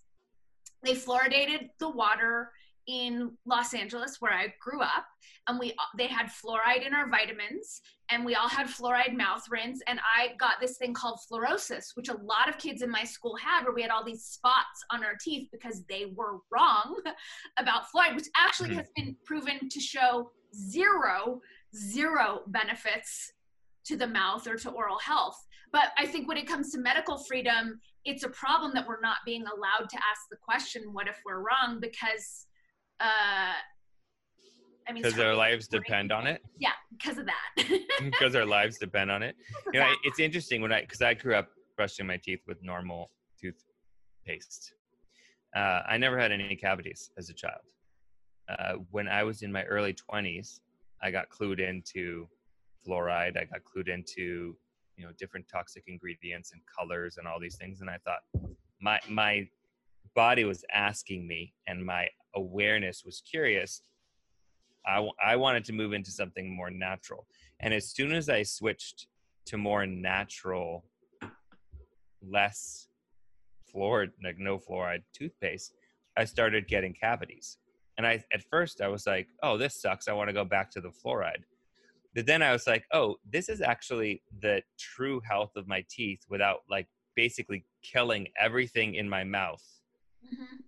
[0.85, 2.51] they fluoridated the water
[2.89, 5.07] in Los Angeles where I grew up
[5.47, 9.83] and we they had fluoride in our vitamins and we all had fluoride mouth rinse
[9.87, 13.37] and I got this thing called fluorosis which a lot of kids in my school
[13.37, 16.97] had where we had all these spots on our teeth because they were wrong
[17.59, 18.79] about fluoride which actually mm-hmm.
[18.79, 21.41] has been proven to show zero
[21.77, 23.33] zero benefits
[23.85, 27.19] to the mouth or to oral health but I think when it comes to medical
[27.19, 31.21] freedom it's a problem that we're not being allowed to ask the question what if
[31.27, 32.47] we're wrong because
[33.01, 33.53] uh,
[34.89, 36.43] I mean, Because their lives depend on it.
[36.59, 37.81] Yeah, because of that.
[38.01, 39.37] Because our lives depend on it.
[39.73, 43.11] You know, it's interesting when I because I grew up brushing my teeth with normal
[43.41, 44.73] toothpaste.
[45.55, 47.61] Uh, I never had any cavities as a child.
[48.49, 50.61] Uh, when I was in my early twenties,
[51.03, 52.29] I got clued into
[52.87, 53.37] fluoride.
[53.37, 54.57] I got clued into
[54.97, 58.23] you know different toxic ingredients and colors and all these things, and I thought
[58.81, 59.49] my my
[60.15, 63.83] body was asking me, and my awareness was curious.
[64.87, 67.27] I, w- I wanted to move into something more natural.
[67.61, 69.07] And as soon as I switched
[69.47, 70.85] to more natural,
[72.23, 72.89] less
[73.75, 75.75] fluoride, like no fluoride toothpaste,
[76.17, 77.59] I started getting cavities.
[77.97, 80.09] And I, at first, I was like, oh, this sucks.
[80.09, 81.43] I want to go back to the fluoride.
[82.15, 86.21] But then I was like, oh, this is actually the true health of my teeth
[86.29, 89.63] without like basically killing everything in my mouth
[90.25, 90.63] Mhm.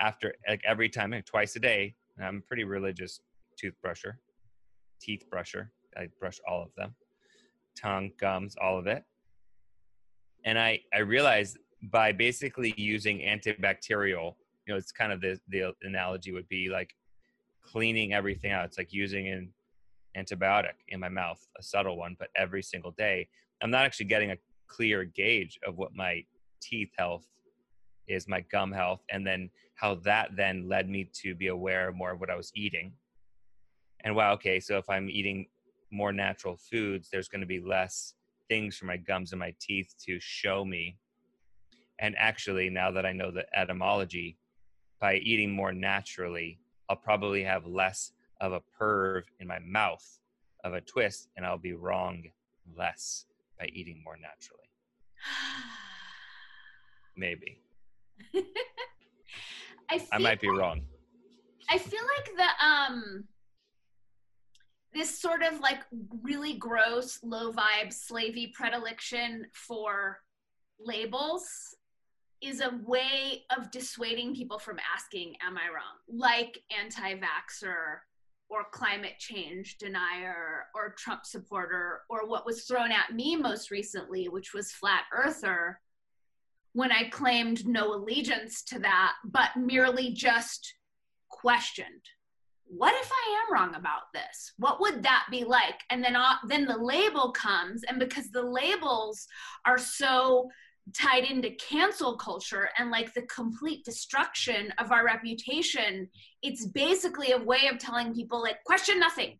[0.00, 3.20] After like every time like twice a day i'm a pretty religious
[3.62, 4.14] toothbrusher
[5.00, 6.94] teeth brusher i brush all of them
[7.76, 9.04] tongue gums all of it.
[10.44, 11.58] And i i realized
[11.90, 14.34] by basically using antibacterial
[14.66, 16.94] you know it's kind of the the analogy would be like
[17.64, 18.66] cleaning everything out.
[18.66, 19.52] It's like using an
[20.16, 23.28] antibiotic in my mouth a subtle one but every single day.
[23.62, 24.36] I'm not actually getting a
[24.68, 26.24] clear gauge of what my
[26.60, 27.26] teeth health
[28.06, 32.12] is my gum health and then how that then led me to be aware more
[32.12, 32.92] of what I was eating.
[34.04, 35.46] And wow, okay, so if I'm eating
[35.90, 38.14] more natural foods, there's going to be less
[38.48, 40.98] things for my gums and my teeth to show me.
[41.98, 44.36] And actually, now that I know the etymology,
[45.00, 46.58] by eating more naturally,
[46.88, 50.18] I'll probably have less of a perv in my mouth
[50.64, 52.24] of a twist, and I'll be wrong
[52.76, 53.26] less
[53.58, 54.68] by eating more naturally.
[57.16, 57.60] Maybe.
[59.94, 60.80] I, I might be like- wrong.
[61.70, 63.24] I feel like the um
[64.92, 65.80] this sort of like
[66.22, 70.20] really gross, low vibe, slavey predilection for
[70.78, 71.44] labels
[72.40, 75.96] is a way of dissuading people from asking, Am I wrong?
[76.08, 77.98] Like anti vaxxer
[78.50, 84.28] or climate change denier or Trump supporter or what was thrown at me most recently,
[84.28, 85.80] which was flat earther,
[86.74, 90.74] when I claimed no allegiance to that, but merely just
[91.30, 92.02] questioned
[92.66, 94.52] what if i am wrong about this?
[94.58, 95.80] What would that be like?
[95.90, 99.26] And then uh, then the label comes and because the labels
[99.66, 100.50] are so
[100.92, 106.06] tied into cancel culture and like the complete destruction of our reputation
[106.42, 109.38] it's basically a way of telling people like question nothing.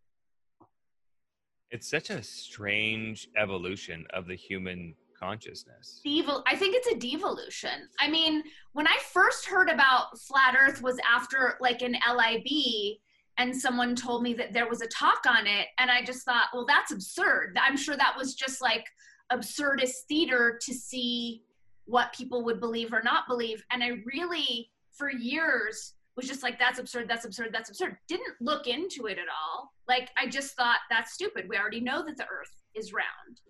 [1.71, 4.95] It's such a strange evolution of the human
[5.25, 6.01] consciousness.
[6.05, 7.89] Devol- I think it's a devolution.
[7.99, 12.99] I mean, when I first heard about flat Earth was after like an LIB,
[13.37, 16.49] and someone told me that there was a talk on it, and I just thought,
[16.53, 17.59] well, that's absurd.
[17.61, 18.85] I'm sure that was just like
[19.33, 21.43] absurdist theater to see
[21.87, 23.63] what people would believe or not believe.
[23.71, 27.97] And I really, for years, was just like, that's absurd, that's absurd, that's absurd.
[28.07, 29.73] Didn't look into it at all.
[29.89, 31.47] Like, I just thought, that's stupid.
[31.49, 33.41] We already know that the Earth is round.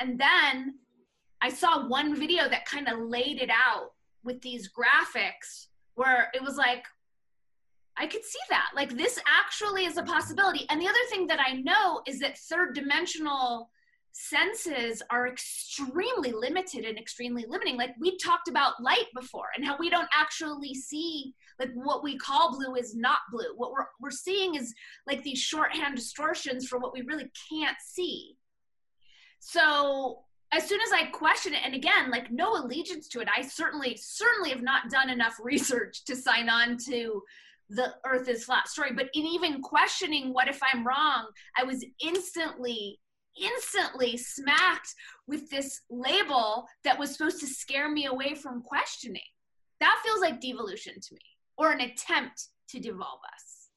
[0.00, 0.74] And then
[1.40, 3.92] I saw one video that kind of laid it out
[4.24, 6.84] with these graphics where it was like,
[7.96, 8.70] I could see that.
[8.74, 10.66] Like, this actually is a possibility.
[10.70, 13.70] And the other thing that I know is that third dimensional
[14.12, 17.76] senses are extremely limited and extremely limiting.
[17.76, 22.16] Like, we talked about light before and how we don't actually see, like, what we
[22.16, 23.54] call blue is not blue.
[23.56, 24.74] What we're, we're seeing is
[25.06, 28.36] like these shorthand distortions for what we really can't see.
[29.40, 33.42] So, as soon as I question it, and again, like no allegiance to it, I
[33.42, 37.22] certainly, certainly have not done enough research to sign on to
[37.70, 38.92] the earth is flat story.
[38.94, 42.98] But in even questioning what if I'm wrong, I was instantly,
[43.40, 44.94] instantly smacked
[45.26, 49.20] with this label that was supposed to scare me away from questioning.
[49.80, 51.20] That feels like devolution to me,
[51.56, 53.68] or an attempt to devolve us.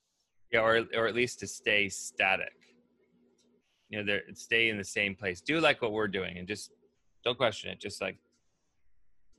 [0.51, 2.53] Yeah, or or at least to stay static.
[3.91, 5.41] You know, stay in the same place.
[5.41, 6.71] Do like what we're doing and just
[7.23, 7.79] don't question it.
[7.79, 8.17] Just like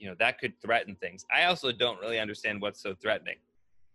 [0.03, 1.25] you know, that could threaten things.
[1.33, 3.37] I also don't really understand what's so threatening.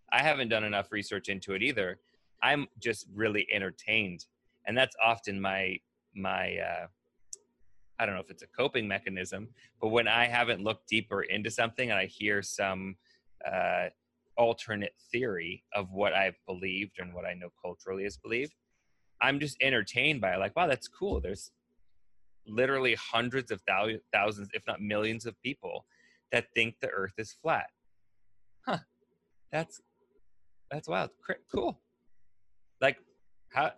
[0.10, 2.00] I haven't done enough research into it either.
[2.42, 4.26] I'm just really entertained,
[4.66, 5.78] and that's often my
[6.16, 6.58] my.
[6.58, 6.88] Uh,
[8.00, 9.50] I don't know if it's a coping mechanism,
[9.82, 12.96] but when I haven't looked deeper into something and I hear some
[13.46, 13.88] uh,
[14.38, 18.54] alternate theory of what I've believed and what I know culturally is believed,
[19.22, 20.40] I'm just entertained by it.
[20.40, 21.20] Like, wow, that's cool.
[21.20, 21.52] There's
[22.46, 25.86] literally hundreds of thousands, if not millions, of people
[26.32, 27.68] that think the Earth is flat.
[28.66, 28.80] Huh?
[29.52, 29.82] That's
[30.70, 31.12] that's wild.
[31.52, 31.80] Cool.
[32.82, 32.98] Like
[33.54, 33.72] how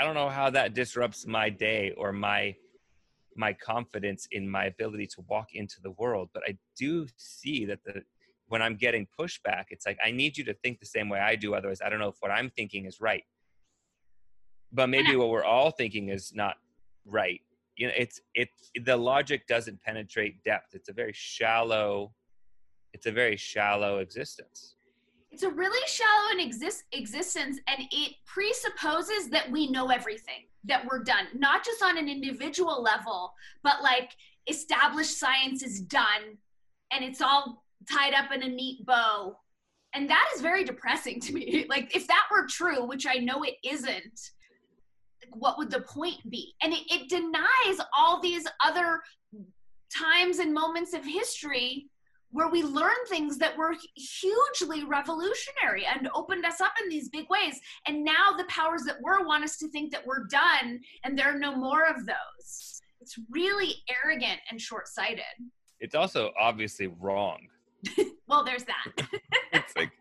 [0.00, 2.56] I don't know how that disrupts my day or my
[3.36, 6.30] my confidence in my ability to walk into the world.
[6.32, 8.02] But I do see that the
[8.48, 11.36] when I'm getting pushback, it's like I need you to think the same way I
[11.36, 11.54] do.
[11.54, 13.24] Otherwise, I don't know if what I'm thinking is right.
[14.74, 16.56] But maybe what we're all thinking is not
[17.06, 17.40] right.
[17.76, 18.48] You know, it's it
[18.84, 20.74] the logic doesn't penetrate depth.
[20.74, 22.12] It's a very shallow,
[22.92, 24.74] it's a very shallow existence
[25.34, 30.86] it's a really shallow and exist existence and it presupposes that we know everything that
[30.86, 34.12] we're done not just on an individual level but like
[34.48, 36.38] established science is done
[36.92, 39.36] and it's all tied up in a neat bow
[39.92, 43.42] and that is very depressing to me like if that were true which i know
[43.42, 44.30] it isn't
[45.38, 49.00] what would the point be and it, it denies all these other
[49.96, 51.88] times and moments of history
[52.34, 57.26] where we learned things that were hugely revolutionary and opened us up in these big
[57.30, 57.60] ways.
[57.86, 61.32] And now the powers that were want us to think that we're done and there
[61.32, 62.82] are no more of those.
[63.00, 65.22] It's really arrogant and short sighted.
[65.78, 67.38] It's also obviously wrong.
[68.26, 69.06] well, there's that.
[69.52, 69.92] it's like,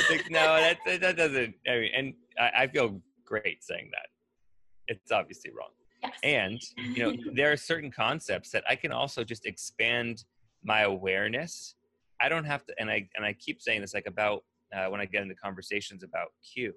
[0.00, 4.06] it's like no, that, that doesn't, I mean, and I, I feel great saying that.
[4.88, 5.70] It's obviously wrong.
[6.02, 6.12] Yes.
[6.22, 6.60] And,
[6.94, 10.24] you know, there are certain concepts that I can also just expand
[10.64, 11.74] my awareness.
[12.20, 14.42] I don't have to and i and i keep saying this like about
[14.74, 16.74] uh, when i get into conversations about q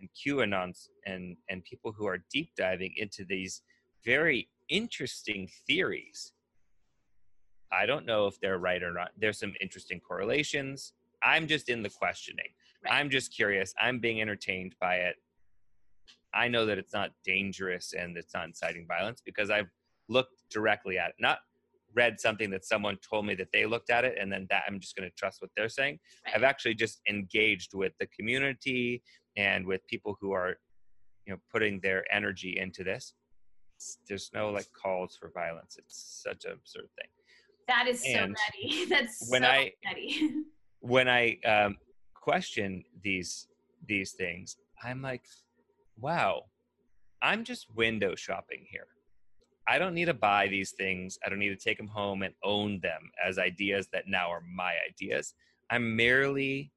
[0.00, 3.62] and qanons and and people who are deep diving into these
[4.04, 6.32] very interesting theories.
[7.72, 9.10] I don't know if they're right or not.
[9.18, 10.92] There's some interesting correlations.
[11.22, 12.46] I'm just in the questioning.
[12.84, 12.94] Right.
[12.94, 13.72] i'm just curious.
[13.80, 15.16] I'm being entertained by it
[16.36, 19.70] i know that it's not dangerous and it's not inciting violence because i've
[20.08, 21.38] looked directly at it not
[21.96, 24.78] read something that someone told me that they looked at it and then that i'm
[24.78, 25.98] just going to trust what they're saying.
[26.34, 29.02] I've actually just engaged with the community
[29.36, 30.56] and with people who are
[31.26, 33.14] you know putting their energy into this.
[34.08, 35.76] There's no like calls for violence.
[35.78, 37.08] It's such an absurd thing.
[37.68, 40.30] That is and so nutty that's when so i nutty.
[40.80, 41.76] when i um,
[42.14, 43.48] question these
[43.88, 45.24] these things i'm like
[45.98, 46.42] wow
[47.22, 48.86] i'm just window shopping here
[49.68, 51.18] I don't need to buy these things.
[51.24, 54.42] I don't need to take them home and own them as ideas that now are
[54.42, 55.34] my ideas.
[55.70, 56.70] I'm merely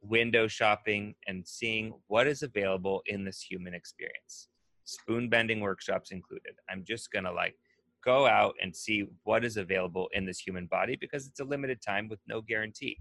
[0.00, 4.48] window shopping and seeing what is available in this human experience.
[4.84, 6.54] Spoon bending workshops included.
[6.70, 7.56] I'm just going to like
[8.04, 11.82] go out and see what is available in this human body because it's a limited
[11.82, 12.98] time with no guarantee.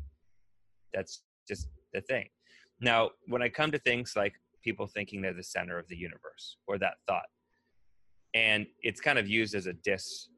[0.93, 2.27] That's just the thing.
[2.81, 4.33] Now, when I come to things like
[4.63, 7.27] people thinking they're the center of the universe or that thought,
[8.33, 10.29] and it's kind of used as a diss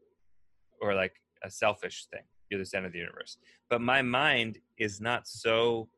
[0.82, 1.14] or like
[1.44, 2.24] a selfish thing.
[2.50, 3.38] You're the center of the universe.
[3.70, 5.90] But my mind is not so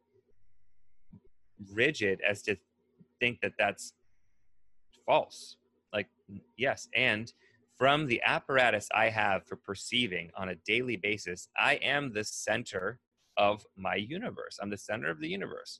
[1.74, 2.57] rigid as to
[3.19, 3.93] think that that's
[5.05, 5.57] false.
[5.93, 6.07] Like
[6.57, 6.89] yes.
[6.95, 7.32] And
[7.78, 12.99] from the apparatus i have for perceiving on a daily basis i am the center
[13.38, 14.59] of my universe.
[14.61, 15.80] I'm the center of the universe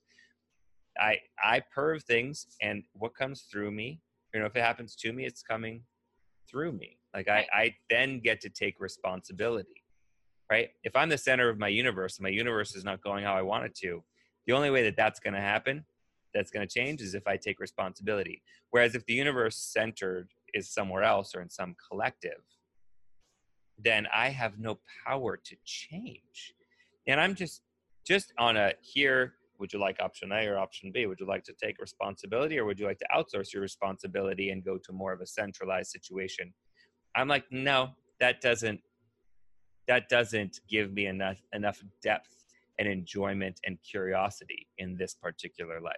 [1.00, 4.02] i i perv things and what comes through me
[4.34, 5.84] you know if it happens to me it's coming
[6.52, 6.98] through me.
[7.14, 9.84] Like I, I then get to take responsibility,
[10.52, 10.70] right?
[10.84, 13.42] If I'm the center of my universe and my universe is not going how I
[13.42, 14.04] want it to,
[14.46, 15.86] the only way that that's going to happen,
[16.34, 18.42] that's going to change is if I take responsibility.
[18.72, 22.42] Whereas if the universe centered is somewhere else or in some collective,
[23.78, 26.54] then I have no power to change.
[27.08, 27.62] And I'm just,
[28.06, 31.06] just on a here, would you like option A or option B?
[31.06, 34.66] Would you like to take responsibility or would you like to outsource your responsibility and
[34.66, 36.52] go to more of a centralized situation?
[37.16, 38.82] I'm like, no, that doesn't
[39.88, 42.44] that doesn't give me enough enough depth
[42.80, 45.96] and enjoyment and curiosity in this particular life.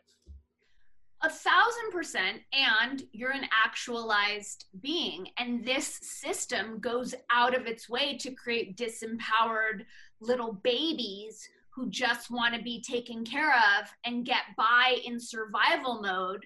[1.21, 5.29] A thousand percent, and you're an actualized being.
[5.37, 9.85] And this system goes out of its way to create disempowered
[10.19, 16.01] little babies who just want to be taken care of and get by in survival
[16.01, 16.45] mode.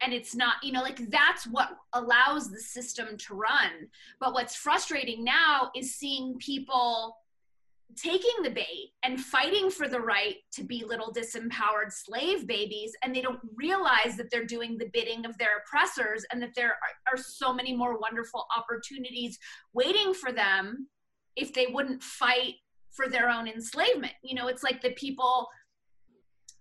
[0.00, 3.88] And it's not you know like that's what allows the system to run.
[4.20, 7.16] But what's frustrating now is seeing people
[7.96, 13.14] taking the bait and fighting for the right to be little disempowered slave babies and
[13.14, 17.12] they don't realize that they're doing the bidding of their oppressors and that there are,
[17.12, 19.38] are so many more wonderful opportunities
[19.72, 20.86] waiting for them
[21.34, 22.54] if they wouldn't fight
[22.92, 24.12] for their own enslavement.
[24.22, 25.48] You know, it's like the people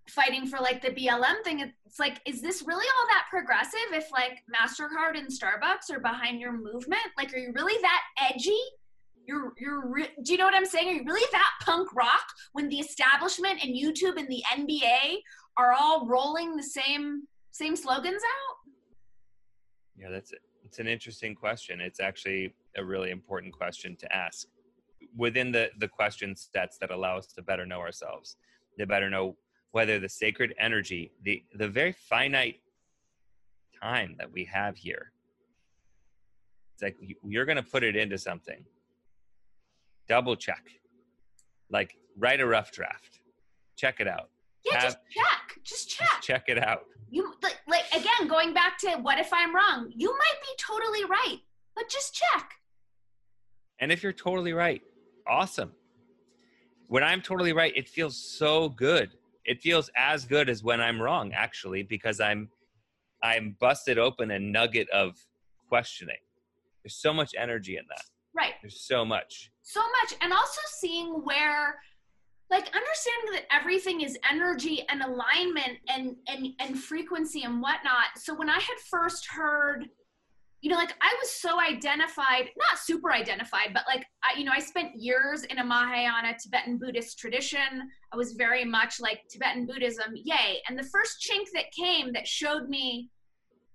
[0.09, 1.71] fighting for like the BLM thing.
[1.85, 6.39] It's like, is this really all that progressive if like MasterCard and Starbucks are behind
[6.39, 7.01] your movement?
[7.17, 8.01] Like, are you really that
[8.31, 8.59] edgy?
[9.25, 10.87] You're, you're, re- do you know what I'm saying?
[10.87, 15.17] Are you really that punk rock when the establishment and YouTube and the NBA
[15.57, 18.71] are all rolling the same same slogans out?
[19.97, 20.39] Yeah, that's it.
[20.63, 21.81] It's an interesting question.
[21.81, 24.47] It's actually a really important question to ask.
[25.17, 28.37] Within the the question sets that allow us to better know ourselves,
[28.79, 29.35] to better know
[29.71, 32.59] whether the sacred energy, the the very finite
[33.81, 35.11] time that we have here,
[36.73, 38.63] it's like you're going to put it into something.
[40.07, 40.63] Double check,
[41.69, 43.19] like write a rough draft,
[43.75, 44.29] check it out.
[44.65, 45.63] Yeah, Have- just check.
[45.63, 46.07] Just check.
[46.07, 46.85] Just check it out.
[47.09, 49.91] You like, like again, going back to what if I'm wrong?
[49.95, 51.39] You might be totally right,
[51.75, 52.51] but just check.
[53.79, 54.81] And if you're totally right,
[55.29, 55.71] awesome.
[56.87, 59.11] When I'm totally right, it feels so good.
[59.45, 62.49] It feels as good as when I'm wrong, actually, because I'm
[63.23, 65.17] I'm busted open a nugget of
[65.69, 66.17] questioning.
[66.83, 68.03] There's so much energy in that.
[68.35, 68.53] Right.
[68.61, 69.51] There's so much.
[69.63, 71.79] so much and also seeing where
[72.49, 78.33] like understanding that everything is energy and alignment and and and frequency and whatnot so
[78.33, 79.89] when i had first heard
[80.61, 84.51] you know like i was so identified not super identified but like i you know
[84.51, 89.65] i spent years in a mahayana tibetan buddhist tradition i was very much like tibetan
[89.65, 93.09] buddhism yay and the first chink that came that showed me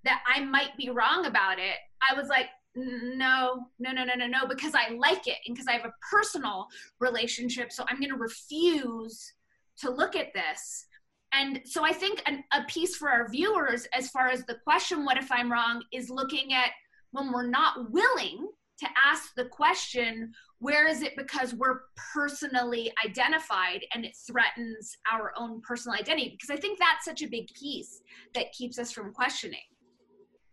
[0.04, 1.76] that i might be wrong about it
[2.08, 5.66] i was like no, no, no, no, no, no, because I like it and because
[5.66, 6.68] I have a personal
[7.00, 7.70] relationship.
[7.70, 9.32] So I'm going to refuse
[9.78, 10.86] to look at this.
[11.32, 15.04] And so I think an, a piece for our viewers, as far as the question,
[15.04, 16.70] what if I'm wrong, is looking at
[17.12, 18.48] when we're not willing
[18.80, 21.82] to ask the question, where is it because we're
[22.14, 26.30] personally identified and it threatens our own personal identity?
[26.30, 28.00] Because I think that's such a big piece
[28.34, 29.60] that keeps us from questioning.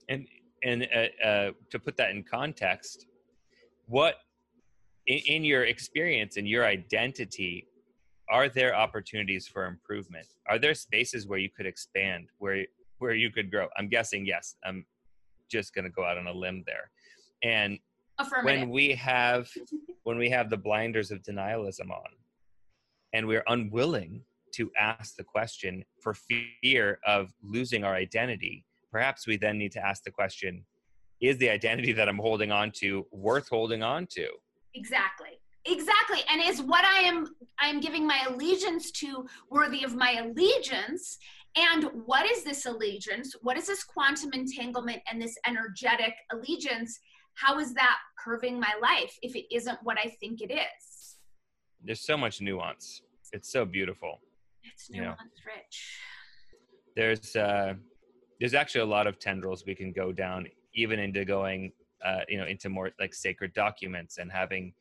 [0.07, 0.27] And
[0.63, 3.05] and uh, uh, to put that in context,
[3.86, 4.15] what
[5.07, 7.68] in, in your experience and your identity,
[8.30, 10.27] are there opportunities for improvement?
[10.47, 12.65] Are there spaces where you could expand, where
[12.99, 13.67] where you could grow?
[13.77, 14.55] I'm guessing yes.
[14.65, 14.86] I'm
[15.49, 16.91] just going to go out on a limb there.
[17.43, 17.80] And
[18.43, 19.49] when we have
[20.03, 22.11] when we have the blinders of denialism on,
[23.13, 24.23] and we're unwilling
[24.53, 26.15] to ask the question for
[26.61, 30.65] fear of losing our identity, perhaps we then need to ask the question
[31.21, 34.25] is the identity that i'm holding on to worth holding on to
[34.75, 35.39] Exactly.
[35.70, 36.20] Exactly.
[36.32, 37.28] And is what I am
[37.59, 41.17] I'm giving my allegiance to worthy of my allegiance?
[41.57, 43.36] And what is this allegiance?
[43.41, 46.99] What is this quantum entanglement and this energetic allegiance?
[47.36, 51.17] How is that curving my life if it isn't what I think it is?
[51.82, 53.01] there's so much nuance
[53.32, 54.20] it's so beautiful
[54.65, 55.97] It's nuance rich.
[56.97, 57.74] there's uh
[58.39, 61.72] there's actually a lot of tendrils we can go down even into going
[62.03, 64.74] uh you know into more like sacred documents and having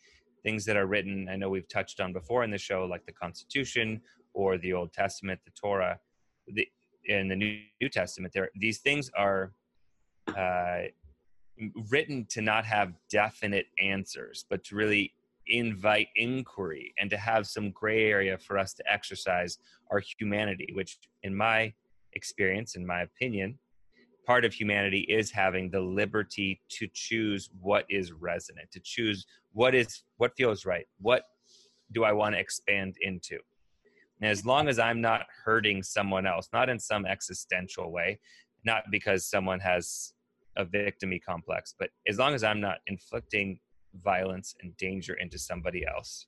[0.49, 3.13] things that are written i know we've touched on before in the show like the
[3.13, 4.01] constitution
[4.33, 6.01] or the old testament the torah
[6.57, 6.67] the
[7.05, 9.53] in the new, new testament there these things are
[10.43, 10.83] uh
[11.91, 15.13] written to not have definite answers but to really
[15.49, 19.59] invite inquiry and to have some gray area for us to exercise
[19.91, 21.71] our humanity which in my
[22.15, 23.59] experience in my opinion
[24.29, 29.75] part of humanity is having the liberty to choose what is resonant to choose what
[29.75, 31.23] is what feels right what
[31.93, 33.39] do i want to expand into?
[34.21, 38.21] And as long as i'm not hurting someone else not in some existential way
[38.67, 40.13] not because someone has
[40.57, 43.59] a victimy complex but as long as i'm not inflicting
[44.05, 46.27] violence and danger into somebody else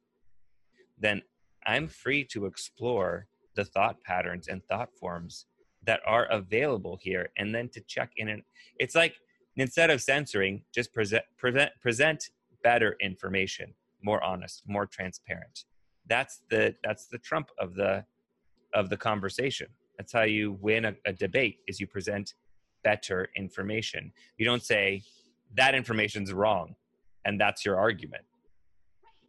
[0.98, 1.20] then
[1.66, 3.26] i'm free to explore
[3.56, 5.44] the thought patterns and thought forms
[5.86, 8.42] that are available here and then to check in and
[8.78, 9.14] it's like
[9.56, 12.30] instead of censoring just present present present
[12.62, 13.72] better information
[14.02, 15.64] more honest more transparent.
[16.06, 18.04] That's the that's the trump of the
[18.74, 19.68] of the conversation.
[19.98, 22.34] That's how you win a, a debate is you present
[22.84, 24.12] better information.
[24.38, 25.02] You don't say
[25.56, 26.74] that information's wrong
[27.24, 28.24] and that's your argument.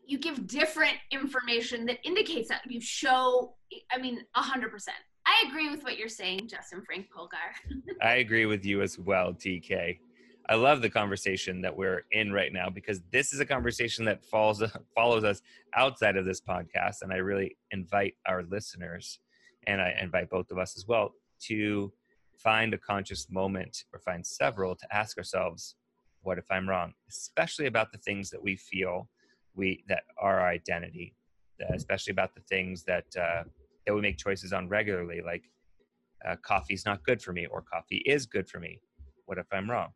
[0.05, 2.61] You give different information that indicates that.
[2.67, 3.55] You show
[3.91, 4.97] I mean hundred percent.
[5.25, 7.53] I agree with what you're saying, Justin Frank Polgar.
[8.01, 9.99] I agree with you as well, DK.
[10.49, 14.23] I love the conversation that we're in right now because this is a conversation that
[14.25, 14.63] falls
[14.95, 15.41] follows us
[15.75, 19.19] outside of this podcast, and I really invite our listeners,
[19.67, 21.13] and I invite both of us as well,
[21.43, 21.93] to
[22.37, 25.75] find a conscious moment or find several to ask ourselves,
[26.23, 29.09] "What if I'm wrong?" Especially about the things that we feel
[29.53, 31.13] we that are our identity,
[31.73, 33.43] especially about the things that uh,
[33.85, 35.43] that we make choices on regularly, like
[36.27, 38.79] uh, coffee's not good for me or coffee is good for me
[39.25, 39.89] what if i'm wrong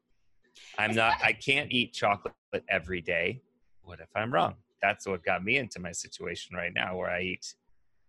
[0.79, 2.33] i'm not i can't eat chocolate
[2.67, 3.39] every day
[3.83, 7.21] what if i'm wrong that's what got me into my situation right now where i
[7.21, 7.53] eat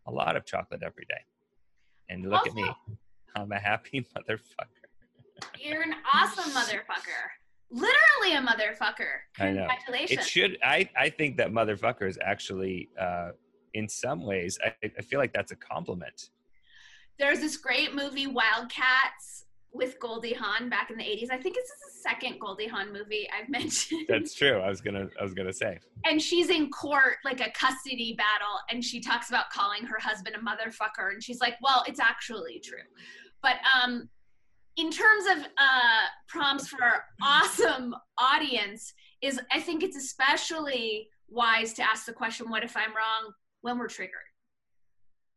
[0.06, 1.20] a lot of chocolate every day
[2.08, 2.70] and look at me
[3.36, 5.58] I'm a happy motherfucker.
[5.58, 7.28] You're an awesome motherfucker.
[7.70, 9.18] Literally a motherfucker.
[9.38, 9.66] I know.
[9.68, 10.20] Congratulations.
[10.20, 10.58] It should.
[10.62, 13.30] I I think that motherfucker is actually, uh,
[13.74, 16.30] in some ways, I, I feel like that's a compliment.
[17.18, 21.30] There's this great movie, Wildcats, with Goldie Hawn back in the 80s.
[21.30, 24.06] I think this is the second Goldie Hawn movie I've mentioned.
[24.08, 24.58] That's true.
[24.58, 25.08] I was gonna.
[25.20, 25.78] I was gonna say.
[26.04, 30.36] and she's in court, like a custody battle, and she talks about calling her husband
[30.36, 32.78] a motherfucker, and she's like, "Well, it's actually true."
[33.42, 34.08] But um,
[34.76, 38.92] in terms of uh, prompts for our awesome audience,
[39.22, 43.32] is I think it's especially wise to ask the question, "What if I'm wrong?"
[43.66, 44.28] When we're triggered.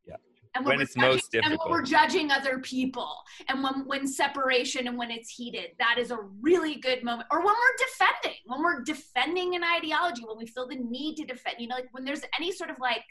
[0.08, 0.16] Yeah.
[0.56, 3.12] And When we're it's judging- most And when we're judging other people,
[3.48, 7.28] and when when separation and when it's heated, that is a really good moment.
[7.32, 11.26] Or when we're defending, when we're defending an ideology, when we feel the need to
[11.26, 13.04] defend, you know, like when there's any sort of like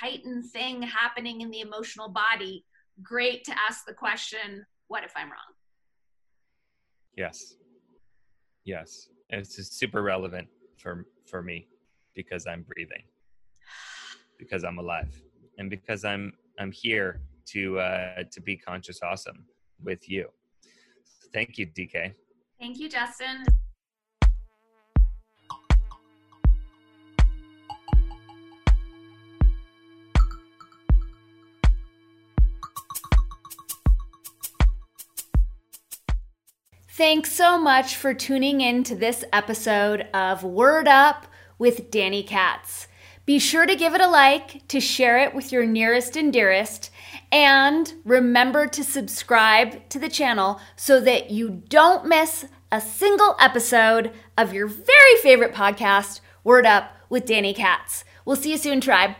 [0.00, 2.64] heightened thing happening in the emotional body,
[3.02, 5.52] great to ask the question, what if I'm wrong?
[7.14, 7.56] Yes.
[8.64, 9.08] Yes.
[9.30, 11.68] And it's super relevant for for me
[12.14, 13.04] because I'm breathing.
[14.40, 15.22] Because I'm alive.
[15.58, 17.20] And because I'm I'm here
[17.52, 19.44] to uh to be conscious awesome
[19.84, 20.26] with you.
[21.32, 22.14] Thank you, DK.
[22.58, 23.44] Thank you, Justin.
[37.00, 41.26] Thanks so much for tuning in to this episode of Word Up
[41.58, 42.88] with Danny Katz.
[43.26, 46.90] Be sure to give it a like, to share it with your nearest and dearest,
[47.30, 54.12] and remember to subscribe to the channel so that you don't miss a single episode
[54.36, 58.04] of your very favorite podcast, Word Up with Danny Katz.
[58.24, 59.14] We'll see you soon, tribe.